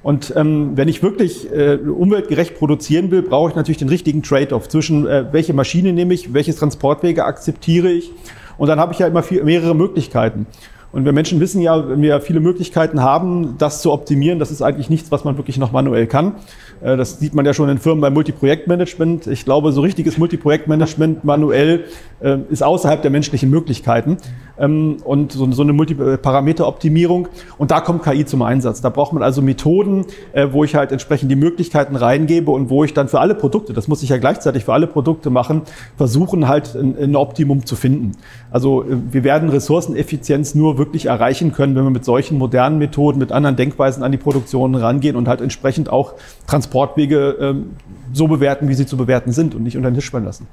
Und 0.02 0.34
ähm, 0.36 0.72
wenn 0.76 0.88
ich 0.88 1.04
wirklich 1.04 1.52
äh, 1.52 1.76
umweltgerecht 1.76 2.56
produzieren 2.56 3.12
will, 3.12 3.22
brauche 3.22 3.50
ich 3.50 3.56
natürlich 3.56 3.80
den 3.80 3.90
richtigen 3.90 4.24
Trade-off 4.24 4.70
zwischen, 4.70 5.06
äh, 5.06 5.26
welche 5.32 5.54
Maschine 5.54 5.92
nehme 5.92 6.14
ich, 6.14 6.34
welche 6.34 6.56
Transportwege 6.56 7.26
akzeptiere 7.50 7.90
ich. 7.90 8.12
Und 8.58 8.68
dann 8.68 8.80
habe 8.80 8.94
ich 8.94 9.00
ja 9.00 9.08
immer 9.08 9.24
viel, 9.24 9.44
mehrere 9.44 9.74
Möglichkeiten. 9.74 10.46
Und 10.92 11.06
wir 11.06 11.12
Menschen 11.12 11.40
wissen 11.40 11.62
ja, 11.62 11.88
wenn 11.88 12.02
wir 12.02 12.20
viele 12.20 12.40
Möglichkeiten 12.40 13.02
haben, 13.02 13.56
das 13.60 13.82
zu 13.82 13.92
optimieren, 13.92 14.40
das 14.40 14.50
ist 14.50 14.64
eigentlich 14.64 14.90
nichts, 14.90 15.12
was 15.12 15.24
man 15.24 15.38
wirklich 15.38 15.58
noch 15.58 15.72
manuell 15.72 16.08
kann. 16.08 16.36
Äh, 16.82 16.98
das 16.98 17.20
sieht 17.20 17.36
man 17.36 17.46
ja 17.46 17.54
schon 17.54 17.70
in 17.70 17.78
Firmen 17.78 18.02
beim 18.02 18.14
Multiprojektmanagement. 18.14 19.28
Ich 19.28 19.46
glaube, 19.46 19.72
so 19.72 19.82
richtiges 19.82 20.18
Multiprojektmanagement 20.18 21.24
manuell 21.24 21.86
äh, 22.22 22.38
ist 22.50 22.64
außerhalb 22.64 23.02
der 23.04 23.12
menschlichen 23.12 23.52
Möglichkeiten. 23.52 24.18
Ähm, 24.60 24.98
und 25.04 25.32
so, 25.32 25.62
eine 25.62 25.74
Multiparameteroptimierung. 25.74 27.28
Und 27.58 27.72
da 27.72 27.82
kommt 27.82 28.04
KI 28.04 28.26
zum 28.26 28.42
Einsatz. 28.42 28.82
Da 28.82 28.90
braucht 28.90 29.14
man 29.14 29.24
also 29.24 29.42
Methoden, 29.42 30.06
äh, 30.34 30.48
wo 30.52 30.64
ich 30.64 30.76
halt 30.76 30.92
entsprechend 30.92 31.32
die 31.32 31.36
Möglichkeiten 31.36 31.96
reingebe 31.96 32.52
und 32.52 32.70
wo 32.70 32.84
ich 32.84 32.94
dann 32.94 33.08
für 33.08 33.20
alle 33.20 33.36
Produkte, 33.36 33.74
das 33.74 33.88
muss 33.88 34.04
ich 34.04 34.10
ja 34.10 34.18
gleichzeitig 34.18 34.66
für 34.66 34.74
alle 34.74 34.88
Produkte 34.88 35.30
machen, 35.30 35.64
versuchen 35.98 36.48
halt 36.48 36.76
ein, 36.76 37.16
Optimum 37.16 37.66
zu 37.66 37.76
finden. 37.76 38.14
Also 38.52 38.86
wir 38.88 39.24
werden 39.24 39.50
Ressourceneffizienz 39.50 40.56
nur 40.56 40.78
wirklich 40.78 41.08
erreichen 41.08 41.52
können, 41.52 41.76
wenn 41.76 41.84
wir 41.84 41.90
mit 41.90 42.06
solchen 42.06 42.38
modernen 42.38 42.78
Methoden, 42.78 43.20
mit 43.20 43.32
anderen 43.32 43.56
Denkweisen 43.56 44.04
an 44.04 44.12
die 44.12 44.18
Produktion 44.18 44.76
rangehen 44.76 45.16
und 45.16 45.28
halt 45.28 45.42
entsprechend 45.42 45.90
auch 45.90 46.14
Transportwege 46.48 47.38
ähm, 47.40 47.72
so 48.14 48.28
bewerten, 48.28 48.68
wie 48.70 48.74
sie 48.74 48.86
zu 48.86 48.98
bewerten 48.98 49.32
sind 49.32 49.56
und 49.56 49.64
nicht 49.64 49.76
unter 49.76 49.92
den 49.92 49.96
Tisch 49.96 50.10
fallen 50.10 50.26
lassen. 50.26 50.48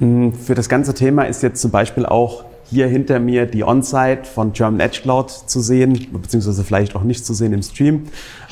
Hm, 0.00 0.32
für 0.32 0.54
das 0.54 0.68
ganze 0.68 0.94
Thema 0.94 1.24
ist 1.24 1.42
jetzt 1.42 1.60
zum 1.60 1.70
Beispiel 1.70 2.06
auch 2.06 2.44
hier 2.64 2.86
hinter 2.86 3.20
mir 3.20 3.46
die 3.46 3.64
On-Site 3.64 4.24
von 4.24 4.52
German 4.52 4.80
Edge 4.80 5.00
Cloud 5.02 5.30
zu 5.30 5.60
sehen, 5.60 6.08
beziehungsweise 6.12 6.64
vielleicht 6.64 6.96
auch 6.96 7.02
nicht 7.02 7.24
zu 7.26 7.34
sehen 7.34 7.52
im 7.52 7.62
Stream. 7.62 8.04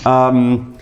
Ähm, 0.04 0.74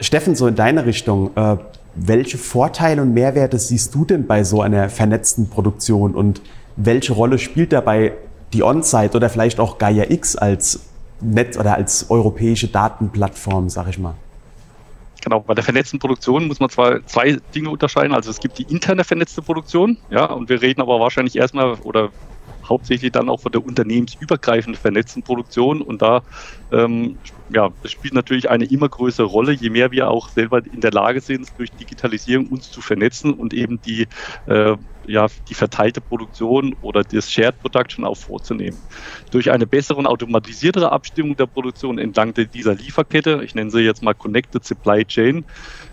Steffen, 0.00 0.34
so 0.34 0.46
in 0.46 0.54
deine 0.54 0.86
Richtung, 0.86 1.30
äh, 1.36 1.56
welche 1.94 2.38
Vorteile 2.38 3.02
und 3.02 3.14
Mehrwerte 3.14 3.58
siehst 3.58 3.94
du 3.94 4.04
denn 4.04 4.26
bei 4.26 4.44
so 4.44 4.62
einer 4.62 4.88
vernetzten 4.88 5.48
Produktion 5.48 6.14
und 6.14 6.40
welche 6.76 7.12
Rolle 7.12 7.38
spielt 7.38 7.72
dabei 7.72 8.12
die 8.52 8.62
On-Site 8.62 9.16
oder 9.16 9.28
vielleicht 9.28 9.60
auch 9.60 9.78
Gaia 9.78 10.10
X 10.10 10.36
als 10.36 10.80
Netz 11.20 11.58
oder 11.58 11.74
als 11.74 12.10
europäische 12.10 12.68
Datenplattform, 12.68 13.68
sag 13.68 13.88
ich 13.88 13.98
mal? 13.98 14.14
Genau, 15.22 15.40
bei 15.40 15.54
der 15.54 15.64
vernetzten 15.64 15.98
Produktion 15.98 16.46
muss 16.46 16.60
man 16.60 16.70
zwar 16.70 17.04
zwei 17.06 17.38
Dinge 17.54 17.70
unterscheiden. 17.70 18.14
Also 18.14 18.30
es 18.30 18.38
gibt 18.40 18.58
die 18.58 18.64
interne 18.64 19.04
vernetzte 19.04 19.42
Produktion, 19.42 19.98
ja, 20.08 20.26
und 20.26 20.48
wir 20.48 20.62
reden 20.62 20.80
aber 20.80 21.00
wahrscheinlich 21.00 21.36
erstmal 21.36 21.74
oder 21.80 22.12
hauptsächlich 22.68 23.12
dann 23.12 23.28
auch 23.28 23.40
von 23.40 23.52
der 23.52 23.64
unternehmensübergreifenden 23.64 24.80
vernetzten 24.80 25.22
Produktion. 25.22 25.82
Und 25.82 26.02
da 26.02 26.22
ähm, 26.70 27.18
ja, 27.48 27.70
das 27.82 27.92
spielt 27.92 28.14
natürlich 28.14 28.50
eine 28.50 28.66
immer 28.66 28.88
größere 28.88 29.26
Rolle, 29.26 29.52
je 29.52 29.70
mehr 29.70 29.90
wir 29.90 30.10
auch 30.10 30.28
selber 30.28 30.64
in 30.64 30.80
der 30.80 30.92
Lage 30.92 31.20
sind, 31.20 31.48
durch 31.58 31.70
Digitalisierung 31.70 32.48
uns 32.48 32.70
zu 32.70 32.80
vernetzen 32.80 33.32
und 33.32 33.54
eben 33.54 33.80
die, 33.80 34.06
äh, 34.46 34.76
ja, 35.06 35.26
die 35.48 35.54
verteilte 35.54 36.02
Produktion 36.02 36.74
oder 36.80 37.02
das 37.02 37.32
Shared 37.32 37.58
Production 37.58 38.04
auch 38.04 38.16
vorzunehmen. 38.16 38.78
Durch 39.30 39.50
eine 39.50 39.66
bessere 39.66 39.98
und 39.98 40.06
automatisiertere 40.06 40.92
Abstimmung 40.92 41.36
der 41.36 41.46
Produktion 41.46 41.98
entlang 41.98 42.34
dieser 42.34 42.74
Lieferkette, 42.74 43.40
ich 43.42 43.54
nenne 43.54 43.70
sie 43.70 43.80
jetzt 43.80 44.02
mal 44.02 44.14
Connected 44.14 44.64
Supply 44.64 45.04
Chain, 45.06 45.46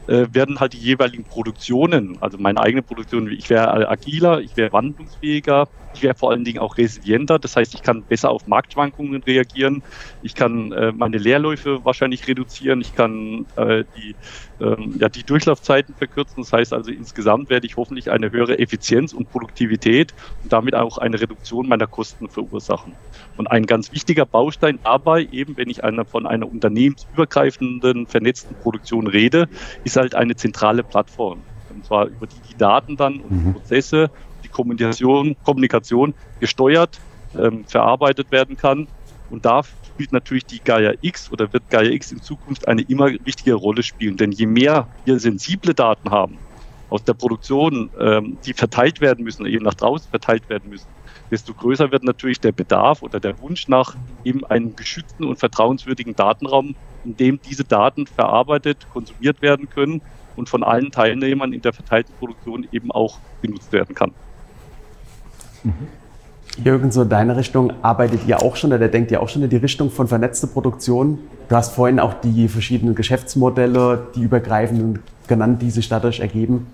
äh, 0.08 0.28
werden 0.32 0.60
halt 0.60 0.74
die 0.74 0.78
jeweiligen 0.78 1.24
Produktionen, 1.24 2.18
also 2.22 2.38
meine 2.38 2.60
eigene 2.60 2.82
Produktion, 2.82 3.32
ich 3.32 3.50
wäre 3.50 3.90
agiler, 3.90 4.42
ich 4.42 4.56
wäre 4.58 4.72
wandlungsfähiger, 4.72 5.68
ich 5.96 6.04
wäre 6.04 6.14
vor 6.14 6.32
allen 6.32 6.44
Dingen 6.44 6.60
auch 6.60 6.78
resilienter. 6.78 7.40
Das 7.40 7.56
heißt, 7.56 7.74
ich 7.74 7.82
kann 7.82 8.04
besser 8.04 8.30
auf 8.30 8.48
Marktschwankungen 8.48 9.24
reagieren, 9.24 9.82
ich 10.22 10.36
kann 10.36 10.72
äh, 10.72 10.92
meine 10.92 11.18
Leerläufe 11.18 11.84
wahrscheinlich 11.84 12.28
reduzieren, 12.28 12.82
ich 12.82 12.96
kann 12.96 13.46
äh, 13.56 13.84
die, 13.96 14.16
ähm, 14.62 14.96
ja, 15.00 15.10
die 15.10 15.24
Durchlaufzeiten 15.24 15.96
verkürzen. 15.96 16.44
Das 16.44 16.54
heißt 16.54 16.74
also, 16.74 16.92
insgesamt 16.92 17.50
werde 17.50 17.66
ich 17.66 17.78
hoffentlich 17.78 18.12
eine 18.12 18.32
höhere 18.32 18.60
Effizienz 18.60 19.14
und 19.14 19.30
Produktivität 19.32 20.14
und 20.44 20.52
damit 20.54 20.76
auch 20.76 20.98
eine 20.98 21.20
Reduktion 21.20 21.68
meiner 21.68 21.88
Kosten 21.88 22.30
verursachen. 22.30 22.94
Und 23.38 23.48
ein 23.48 23.66
ganz 23.66 23.92
wichtiger 23.92 24.26
Baustein 24.26 24.80
dabei, 24.84 25.28
eben 25.32 25.58
wenn 25.58 25.70
ich 25.70 25.84
eine, 25.84 26.06
von 26.06 26.28
einer 26.28 26.50
unternehmensübergreifenden, 26.50 28.08
vernetzten 28.08 28.56
Produktion 28.58 29.08
rede, 29.08 29.48
ist 29.84 29.95
halt 29.96 30.16
eine 30.16 30.36
zentrale 30.36 30.84
Plattform. 30.84 31.42
Und 31.70 31.86
zwar 31.86 32.08
über 32.08 32.28
die 32.28 32.36
die 32.56 32.58
Daten 32.58 32.96
dann 32.96 33.20
und 33.20 33.32
mhm. 33.32 33.54
Prozesse, 33.54 34.10
die 34.44 34.48
Kommunikation, 34.48 35.36
Kommunikation 35.44 36.14
gesteuert, 36.40 37.00
ähm, 37.38 37.66
verarbeitet 37.66 38.32
werden 38.32 38.58
kann. 38.58 38.88
Und 39.30 39.46
da 39.46 39.64
spielt 39.64 40.12
natürlich 40.12 40.46
die 40.46 40.60
Gaia 40.60 40.94
X 41.02 41.32
oder 41.32 41.52
wird 41.52 41.70
Gaia 41.70 41.90
X 41.90 42.12
in 42.12 42.22
Zukunft 42.22 42.68
eine 42.68 42.82
immer 42.82 43.12
wichtigere 43.24 43.58
Rolle 43.58 43.84
spielen. 43.84 44.18
Denn 44.18 44.32
je 44.32 44.46
mehr 44.46 44.88
wir 45.06 45.20
sensible 45.20 45.74
Daten 45.74 46.12
haben 46.12 46.38
aus 46.90 47.04
der 47.04 47.14
Produktion, 47.14 47.90
ähm, 48.00 48.38
die 48.46 48.54
verteilt 48.54 49.02
werden 49.02 49.24
müssen, 49.24 49.46
eben 49.46 49.66
nach 49.66 49.74
draußen 49.74 50.10
verteilt 50.10 50.48
werden 50.50 50.70
müssen, 50.70 50.88
desto 51.36 51.54
größer 51.54 51.92
wird 51.92 52.06
natürlich 52.06 52.40
der 52.40 52.54
Bedarf 52.54 53.04
oder 53.04 53.20
der 53.20 53.38
Wunsch 53.42 53.68
nach 53.68 53.94
eben 54.24 54.46
einem 54.46 54.74
geschützten 54.78 55.26
und 55.26 55.38
vertrauenswürdigen 55.38 56.16
Datenraum, 56.16 56.76
in 57.04 57.18
dem 57.18 57.42
diese 57.42 57.66
Daten 57.66 58.08
verarbeitet, 58.08 58.88
konsumiert 58.94 59.42
werden 59.42 59.70
können 59.70 60.02
und 60.38 60.48
von 60.48 60.64
allen 60.64 60.92
Teilnehmern 60.92 61.52
in 61.52 61.62
der 61.62 61.74
verteilten 61.74 62.14
Produktion 62.18 62.66
eben 62.72 62.90
auch 62.90 63.20
genutzt 63.42 63.74
werden 63.74 63.94
kann. 63.94 64.12
Mhm. 65.66 65.74
Jürgen, 66.64 66.90
so 66.90 67.02
in 67.02 67.10
deine 67.10 67.36
Richtung 67.36 67.74
arbeitet 67.82 68.22
ihr 68.28 68.42
auch 68.42 68.56
schon 68.56 68.72
oder 68.72 68.88
denkt 68.88 69.12
ihr 69.12 69.22
auch 69.22 69.28
schon 69.28 69.44
in 69.44 69.50
die 69.50 69.58
Richtung 69.58 69.92
von 69.92 70.08
vernetzte 70.08 70.48
Produktion? 70.48 71.20
Du 71.50 71.56
hast 71.58 71.76
vorhin 71.76 72.00
auch 72.00 72.14
die 72.14 72.48
verschiedenen 72.48 72.96
Geschäftsmodelle, 72.96 74.08
die 74.16 74.22
übergreifenden 74.22 75.04
genannt, 75.28 75.62
die 75.62 75.70
sich 75.70 75.90
dadurch 75.90 76.22
ergeben. 76.22 76.68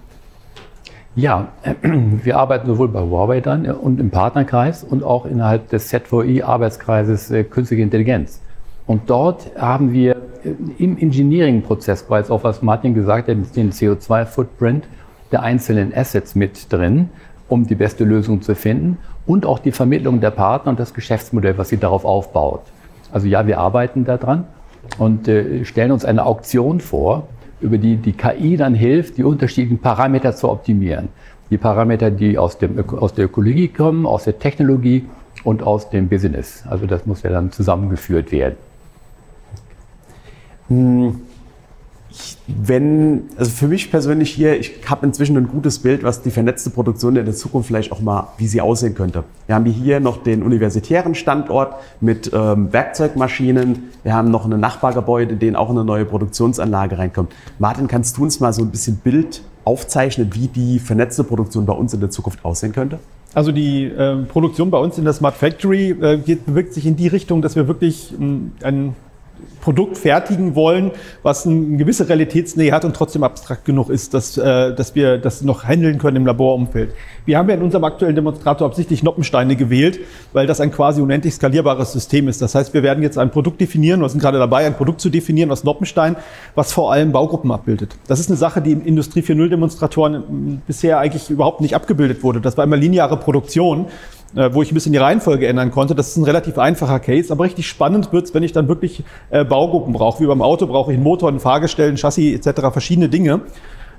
Ja, 1.16 1.50
wir 1.82 2.38
arbeiten 2.38 2.68
sowohl 2.68 2.88
bei 2.88 3.02
Huawei 3.02 3.42
dann 3.42 3.66
und 3.66 4.00
im 4.00 4.12
Partnerkreis 4.12 4.84
und 4.84 5.04
auch 5.04 5.26
innerhalb 5.26 5.70
des 5.70 5.90
ZVI-Arbeitskreises 5.90 7.32
äh, 7.32 7.44
Künstliche 7.44 7.84
Intelligenz. 7.84 8.42
Und 8.88 9.10
dort 9.10 9.52
haben 9.58 9.92
wir 9.92 10.16
äh, 10.44 10.54
im 10.78 10.98
Engineering-Prozess 10.98 12.04
bereits 12.04 12.32
auch, 12.32 12.46
was 12.46 12.62
Martin 12.62 12.94
gesagt 12.94 13.28
hat, 13.28 13.38
den 13.56 13.72
CO2-Footprint 13.72 14.86
der 15.34 15.44
einzelnen 15.44 15.94
Assets 15.94 16.36
mit 16.36 16.72
drin, 16.72 17.10
um 17.50 17.68
die 17.68 17.76
beste 17.76 18.06
Lösung 18.06 18.42
zu 18.42 18.56
finden 18.56 18.98
und 19.26 19.46
auch 19.46 19.60
die 19.60 19.74
Vermittlung 19.74 20.22
der 20.22 20.32
Partner 20.32 20.72
und 20.72 20.80
das 20.80 20.94
Geschäftsmodell, 20.94 21.58
was 21.58 21.70
sie 21.70 21.78
darauf 21.78 22.06
aufbaut. 22.06 22.64
Also 23.12 23.28
ja, 23.28 23.46
wir 23.48 23.60
arbeiten 23.60 24.06
daran 24.06 24.46
und 24.98 25.28
äh, 25.28 25.66
stellen 25.66 25.92
uns 25.92 26.06
eine 26.06 26.26
Auktion 26.26 26.80
vor, 26.80 27.28
über 27.62 27.78
die 27.78 27.96
die 27.98 28.14
KI 28.14 28.58
dann 28.58 28.74
hilft, 28.74 29.18
die 29.18 29.24
unterschiedlichen 29.24 29.80
Parameter 29.80 30.36
zu 30.36 30.50
optimieren. 30.50 31.10
Die 31.50 31.58
Parameter, 31.58 32.12
die 32.12 32.38
aus, 32.38 32.58
dem, 32.58 32.80
aus 32.90 33.14
der 33.14 33.26
Ökologie 33.26 33.68
kommen, 33.68 34.06
aus 34.06 34.24
der 34.24 34.40
Technologie 34.40 35.06
und 35.44 35.64
aus 35.64 35.90
dem 35.90 36.08
Business. 36.08 36.64
Also 36.70 36.86
das 36.86 37.06
muss 37.06 37.24
ja 37.24 37.30
dann 37.30 37.52
zusammengeführt 37.52 38.32
werden. 38.32 38.56
Hm 40.68 41.22
wenn, 42.48 43.24
also 43.38 43.52
für 43.52 43.68
mich 43.68 43.92
persönlich 43.92 44.32
hier, 44.32 44.60
ich 44.60 44.74
habe 44.88 45.06
inzwischen 45.06 45.38
ein 45.38 45.48
gutes 45.48 45.80
Bild, 45.80 46.04
was 46.04 46.22
die 46.22 46.32
vernetzte 46.32 46.70
Produktion 46.70 47.16
in 47.16 47.26
der 47.26 47.34
Zukunft 47.34 47.68
vielleicht 47.68 47.92
auch 47.92 48.02
mal, 48.02 48.30
wie 48.38 48.48
sie 48.48 48.62
aussehen 48.62 48.96
könnte. 48.96 49.24
Wir 49.48 49.56
haben 49.56 49.66
hier 49.66 50.00
noch 50.00 50.18
den 50.24 50.44
universitären 50.44 51.16
Standort 51.16 51.76
mit 52.00 52.32
ähm, 52.34 52.72
Werkzeugmaschinen. 52.74 53.90
Wir 54.04 54.14
haben 54.14 54.32
noch 54.32 54.46
ein 54.46 54.60
Nachbargebäude, 54.60 55.34
in 55.34 55.40
dem 55.40 55.56
auch 55.56 55.70
eine 55.70 55.84
neue 55.84 56.06
Produktionsanlage 56.06 56.98
reinkommt. 56.98 57.32
Martin, 57.60 57.88
kannst 57.88 58.18
du 58.18 58.24
uns 58.24 58.40
mal 58.40 58.54
so 58.54 58.62
ein 58.62 58.72
bisschen 58.72 58.98
Bild 58.98 59.42
aufzeichnen, 59.64 60.30
wie 60.34 60.48
die 60.48 60.80
vernetzte 60.80 61.24
Produktion 61.24 61.66
bei 61.66 61.74
uns 61.74 61.94
in 61.94 62.00
der 62.00 62.10
Zukunft 62.10 62.44
aussehen 62.44 62.74
könnte? 62.74 63.00
Also 63.34 63.52
die 63.52 63.86
äh, 63.86 64.18
Produktion 64.24 64.72
bei 64.72 64.78
uns 64.78 64.98
in 64.98 65.06
der 65.06 65.14
Smart 65.14 65.36
Factory 65.36 65.92
äh, 65.92 66.18
geht, 66.18 66.46
bewegt 66.46 66.74
sich 66.74 66.86
in 66.86 66.98
die 66.98 67.08
Richtung, 67.08 67.42
dass 67.42 67.56
wir 67.56 67.68
wirklich 67.68 68.14
ähm, 68.20 68.52
ein 68.62 68.96
Produkt 69.62 69.98
fertigen 69.98 70.56
wollen, 70.56 70.92
was 71.24 71.46
eine 71.46 71.78
gewisse 71.78 72.10
Realitätsnähe 72.10 72.72
hat 72.72 72.84
und 72.84 72.96
trotzdem 72.96 73.24
abstrakt 73.24 73.66
genug 73.66 73.90
ist, 73.90 74.14
dass, 74.14 74.38
äh, 74.38 74.74
dass 74.74 74.96
wir 74.96 75.18
das 75.18 75.44
noch 75.44 75.64
handeln 75.64 75.98
können 76.00 76.18
im 76.18 76.26
Laborumfeld. 76.26 76.94
Wir 77.26 77.38
haben 77.38 77.48
ja 77.48 77.56
in 77.56 77.62
unserem 77.62 77.84
aktuellen 77.84 78.16
Demonstrator 78.16 78.68
absichtlich 78.68 79.04
Noppensteine 79.04 79.56
gewählt, 79.56 80.00
weil 80.34 80.48
das 80.48 80.60
ein 80.60 80.72
quasi 80.72 81.02
unendlich 81.02 81.36
skalierbares 81.36 81.94
System 81.94 82.28
ist. 82.28 82.42
Das 82.42 82.56
heißt, 82.56 82.74
wir 82.74 82.82
werden 82.82 83.04
jetzt 83.04 83.18
ein 83.18 83.30
Produkt 83.30 83.62
definieren, 83.62 84.02
wir 84.02 84.10
sind 84.10 84.20
gerade 84.20 84.40
dabei, 84.40 84.66
ein 84.66 84.74
Produkt 84.74 85.02
zu 85.02 85.10
definieren 85.10 85.52
aus 85.52 85.64
Noppenstein, 85.64 86.16
was 86.56 86.74
vor 86.74 86.92
allem 86.92 87.12
Baugruppen 87.12 87.52
abbildet. 87.52 87.96
Das 88.08 88.20
ist 88.20 88.30
eine 88.30 88.38
Sache, 88.38 88.62
die 88.62 88.72
im 88.72 88.84
Industrie 88.84 89.22
4.0 89.22 89.50
Demonstratoren 89.50 90.62
bisher 90.66 91.00
eigentlich 91.00 91.30
überhaupt 91.30 91.62
nicht 91.62 91.76
abgebildet 91.76 92.24
wurde. 92.24 92.42
Das 92.42 92.58
war 92.58 92.64
immer 92.64 92.78
lineare 92.78 93.18
Produktion. 93.18 93.86
Äh, 94.34 94.54
wo 94.54 94.62
ich 94.62 94.72
ein 94.72 94.76
bisschen 94.76 94.94
die 94.94 94.98
Reihenfolge 94.98 95.46
ändern 95.46 95.72
konnte. 95.72 95.94
Das 95.94 96.08
ist 96.08 96.16
ein 96.16 96.24
relativ 96.24 96.58
einfacher 96.58 97.02
Case, 97.02 97.34
aber 97.34 97.44
richtig 97.44 97.68
spannend 97.68 98.14
wird's, 98.14 98.34
wenn 98.34 98.44
ich 98.44 98.54
dann 98.54 98.70
wirklich 98.70 99.04
äh, 99.30 99.44
Baugruppen 99.44 99.92
brauche. 99.92 100.24
Wie 100.24 100.28
beim 100.28 100.42
Auto 100.42 100.68
brauche 100.68 100.92
ich 100.92 100.96
einen 100.96 101.04
Motor, 101.04 101.30
ein 101.30 101.42
Fahrgestell, 101.42 101.90
ein 101.90 101.98
Chassis 101.98 102.48
etc., 102.48 102.62
verschiedene 102.72 103.10
Dinge. 103.10 103.42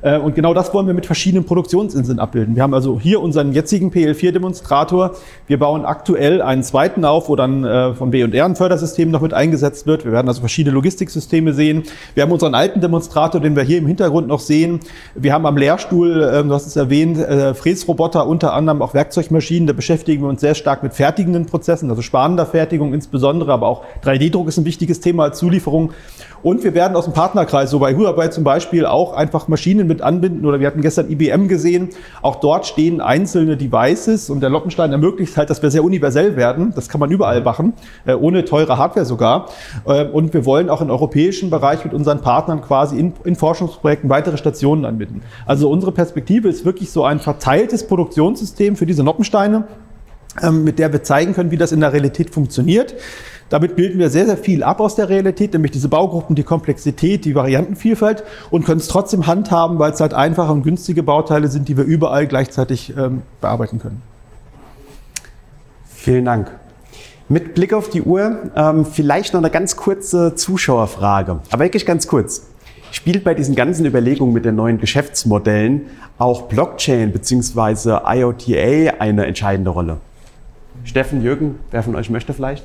Äh, 0.03 0.19
und 0.19 0.35
genau 0.35 0.53
das 0.53 0.75
wollen 0.75 0.87
wir 0.87 0.95
mit 0.95 1.07
verschiedenen 1.07 1.45
Produktionsinseln 1.45 2.19
abbilden. 2.19 2.57
Wir 2.57 2.62
haben 2.62 2.75
also 2.75 3.01
hier 3.01 3.21
unseren 3.21 3.53
jetzigen 3.53 3.91
PL4-Demonstrator. 3.91 5.12
Wir 5.47 5.59
bauen 5.59 5.85
aktuell 5.85 6.43
einen 6.43 6.62
zweiten 6.62 7.05
auf, 7.05 7.29
wo 7.29 7.37
dann 7.37 7.65
äh, 7.65 7.95
von 7.95 8.11
B&R 8.11 8.45
ein 8.45 8.57
Fördersystem 8.57 9.11
noch 9.11 9.21
mit 9.21 9.33
eingesetzt 9.33 9.87
wird. 9.87 10.05
Wir 10.05 10.12
werden 10.12 10.29
also 10.29 10.41
verschiedene 10.41 10.75
Logistiksysteme 10.75 11.55
sehen. 11.55 11.85
Wir 12.15 12.25
haben 12.25 12.33
unseren 12.33 12.55
alten 12.55 12.81
Demonstrator, 12.81 13.41
den 13.41 13.57
wir 13.57 13.62
hier 13.62 13.79
im 13.79 13.87
Hintergrund 13.87 14.27
noch 14.27 14.41
sehen. 14.41 14.81
Wir 15.15 15.33
haben 15.33 15.47
am 15.47 15.57
Lehrstuhl, 15.57 16.31
ähm, 16.35 16.49
du 16.49 16.55
hast 16.55 16.67
es 16.67 16.77
erwähnt, 16.77 17.19
äh, 17.19 17.55
Fräsroboter, 17.55 18.27
unter 18.27 18.53
anderem 18.53 18.83
auch 18.83 18.95
Werkzeugmaschinen. 18.95 19.67
Da 19.67 19.73
beschäftigen 19.73 20.23
wir 20.23 20.29
uns 20.29 20.41
sehr 20.41 20.55
stark 20.55 20.83
mit 20.83 20.95
fertigenden 20.95 21.47
Prozessen, 21.47 21.88
also 21.91 22.03
sparender 22.03 22.47
Fertigung 22.47 22.93
insbesondere, 22.93 23.53
aber 23.53 23.69
auch 23.69 23.85
3D-Druck 24.05 24.49
ist 24.49 24.59
ein 24.59 24.65
wichtiges 24.65 25.01
Thema 25.01 25.25
als 25.25 25.38
Zulieferung. 25.38 25.93
Und 26.42 26.64
wir 26.64 26.74
werden 26.74 26.96
aus 26.96 27.05
dem 27.05 27.14
Partnerkreis, 27.14 27.70
so 27.70 27.78
bei 27.78 27.94
Huawei 27.94 28.28
zum 28.28 28.42
Beispiel, 28.42 28.85
auch 28.85 29.12
einfach 29.12 29.48
Maschinen 29.48 29.87
mit 29.87 30.02
anbinden. 30.02 30.44
Oder 30.44 30.59
wir 30.59 30.66
hatten 30.66 30.81
gestern 30.81 31.11
IBM 31.11 31.48
gesehen. 31.48 31.90
Auch 32.20 32.37
dort 32.37 32.66
stehen 32.66 33.00
einzelne 33.00 33.57
Devices 33.57 34.28
und 34.28 34.40
der 34.40 34.50
Loppenstein 34.50 34.90
ermöglicht 34.92 35.37
halt, 35.37 35.50
dass 35.50 35.62
wir 35.62 35.70
sehr 35.70 35.85
universell 35.85 36.37
werden. 36.37 36.72
Das 36.74 36.88
kann 36.88 37.00
man 37.00 37.11
überall 37.11 37.42
machen, 37.42 37.74
äh, 38.07 38.14
ohne 38.14 38.44
teure 38.44 38.76
Hardware 38.76 39.07
sogar. 39.07 39.46
Äh, 39.87 40.05
und 40.07 40.35
wir 40.35 40.44
wollen 40.44 40.68
auch 40.68 40.81
im 40.81 40.90
europäischen 40.90 41.50
Bereich 41.50 41.85
mit 41.85 41.94
unseren 41.94 42.20
Partnern 42.20 42.61
quasi 42.62 42.98
in, 42.98 43.12
in 43.24 43.37
Forschungsprojekten 43.37 44.11
weitere 44.11 44.37
Stationen 44.37 44.85
anbinden. 44.85 45.22
Also 45.46 45.70
unsere 45.70 45.92
Perspektive 45.92 46.48
ist 46.48 46.64
wirklich 46.64 46.90
so 46.90 47.05
ein 47.05 47.20
verteiltes 47.20 47.87
Produktionssystem 47.87 48.76
für 48.76 48.87
diese 48.87 49.05
Noppensteine, 49.05 49.64
mit 50.51 50.79
der 50.79 50.92
wir 50.92 51.03
zeigen 51.03 51.35
können, 51.35 51.51
wie 51.51 51.57
das 51.57 51.73
in 51.73 51.81
der 51.81 51.92
Realität 51.92 52.31
funktioniert. 52.31 52.95
Damit 53.53 53.77
bilden 53.77 53.99
wir 53.99 54.09
sehr, 54.09 54.25
sehr 54.25 54.38
viel 54.38 54.62
ab 54.62 54.81
aus 54.81 54.95
der 54.95 55.11
Realität, 55.11 55.53
nämlich 55.53 55.73
diese 55.73 55.88
Baugruppen, 55.88 56.35
die 56.35 56.42
Komplexität, 56.42 57.27
die 57.27 57.35
Variantenvielfalt 57.35 58.25
und 58.51 58.64
können 58.64 58.81
es 58.81 58.88
trotzdem 58.88 59.27
handhaben, 59.27 59.79
weil 59.79 59.92
es 59.92 60.01
halt 60.01 60.14
einfache 60.14 60.51
und 60.51 60.62
günstige 60.62 61.03
Bauteile 61.03 61.49
sind, 61.49 61.68
die 61.68 61.77
wir 61.77 61.85
überall 61.85 62.27
gleichzeitig 62.27 62.97
ähm, 62.97 63.21
bearbeiten 63.42 63.79
können. 63.79 64.01
Vielen 65.85 66.25
Dank. 66.25 66.51
Mit 67.29 67.55
Blick 67.55 67.75
auf 67.75 67.90
die 67.90 68.01
Uhr 68.01 68.38
ähm, 68.57 68.87
vielleicht 68.87 69.35
noch 69.35 69.40
eine 69.40 69.51
ganz 69.51 69.77
kurze 69.77 70.35
Zuschauerfrage, 70.35 71.40
aber 71.51 71.64
wirklich 71.64 71.85
ganz 71.85 72.07
kurz. 72.07 72.47
Spielt 72.90 73.23
bei 73.23 73.35
diesen 73.35 73.55
ganzen 73.55 73.85
Überlegungen 73.85 74.33
mit 74.33 74.47
den 74.47 74.55
neuen 74.55 74.79
Geschäftsmodellen 74.79 75.83
auch 76.16 76.42
Blockchain 76.42 77.12
bzw. 77.12 77.99
IoTA 78.07 78.95
eine 78.99 79.27
entscheidende 79.27 79.71
Rolle? 79.71 79.99
Steffen, 80.85 81.23
Jürgen, 81.23 81.59
wer 81.71 81.83
von 81.83 81.97
euch 81.97 82.11
möchte 82.11 82.33
vielleicht? 82.33 82.64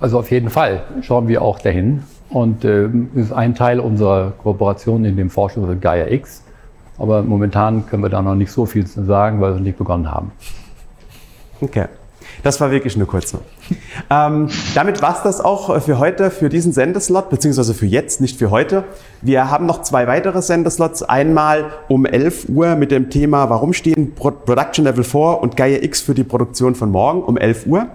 Also 0.00 0.18
auf 0.18 0.30
jeden 0.30 0.50
Fall 0.50 0.82
schauen 1.02 1.28
wir 1.28 1.42
auch 1.42 1.58
dahin. 1.58 2.02
Und 2.30 2.64
äh, 2.64 2.88
ist 3.14 3.32
ein 3.32 3.54
Teil 3.54 3.78
unserer 3.78 4.32
Kooperation 4.32 5.04
in 5.04 5.16
dem 5.16 5.30
Forschungs- 5.30 5.68
und 5.68 5.80
Gaia 5.80 6.08
X. 6.08 6.42
Aber 6.98 7.22
momentan 7.22 7.86
können 7.86 8.02
wir 8.02 8.08
da 8.08 8.22
noch 8.22 8.34
nicht 8.34 8.50
so 8.50 8.66
viel 8.66 8.86
zu 8.86 9.04
sagen, 9.04 9.40
weil 9.40 9.54
wir 9.54 9.60
nicht 9.60 9.78
begonnen 9.78 10.10
haben. 10.10 10.32
Okay. 11.60 11.86
Das 12.44 12.60
war 12.60 12.70
wirklich 12.70 12.96
nur 12.96 13.08
kurz. 13.08 13.34
ähm, 14.10 14.48
damit 14.74 15.00
war 15.00 15.16
es 15.16 15.22
das 15.22 15.40
auch 15.40 15.80
für 15.80 15.98
heute, 15.98 16.30
für 16.30 16.50
diesen 16.50 16.72
Sendeslot, 16.72 17.30
beziehungsweise 17.30 17.72
für 17.72 17.86
jetzt, 17.86 18.20
nicht 18.20 18.38
für 18.38 18.50
heute. 18.50 18.84
Wir 19.22 19.50
haben 19.50 19.64
noch 19.64 19.80
zwei 19.80 20.06
weitere 20.06 20.42
Sendeslots. 20.42 21.02
Einmal 21.02 21.72
um 21.88 22.04
11 22.04 22.50
Uhr 22.50 22.76
mit 22.76 22.90
dem 22.90 23.08
Thema, 23.08 23.48
warum 23.48 23.72
stehen 23.72 24.14
Production 24.14 24.84
Level 24.84 25.04
4 25.04 25.40
und 25.40 25.56
Gaia 25.56 25.82
X 25.82 26.02
für 26.02 26.12
die 26.12 26.22
Produktion 26.22 26.74
von 26.74 26.90
morgen 26.90 27.22
um 27.22 27.38
11 27.38 27.66
Uhr. 27.66 27.86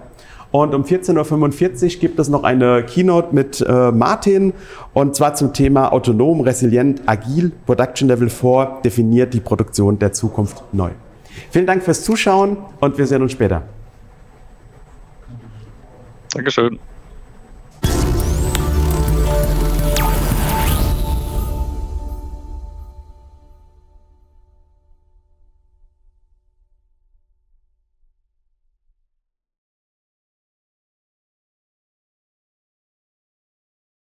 Und 0.50 0.74
um 0.74 0.82
14.45 0.82 1.94
Uhr 1.94 2.00
gibt 2.00 2.18
es 2.18 2.28
noch 2.28 2.42
eine 2.42 2.82
Keynote 2.82 3.32
mit 3.32 3.60
äh, 3.60 3.92
Martin 3.92 4.52
und 4.94 5.14
zwar 5.14 5.34
zum 5.34 5.52
Thema 5.52 5.92
autonom, 5.92 6.40
resilient, 6.40 7.02
agil. 7.06 7.52
Production 7.66 8.08
Level 8.08 8.28
4 8.28 8.80
definiert 8.84 9.32
die 9.32 9.38
Produktion 9.38 10.00
der 10.00 10.12
Zukunft 10.12 10.64
neu. 10.72 10.90
Vielen 11.52 11.66
Dank 11.66 11.84
fürs 11.84 12.02
Zuschauen 12.02 12.56
und 12.80 12.98
wir 12.98 13.06
sehen 13.06 13.22
uns 13.22 13.30
später. 13.30 13.62
Dankeschön. 16.34 16.80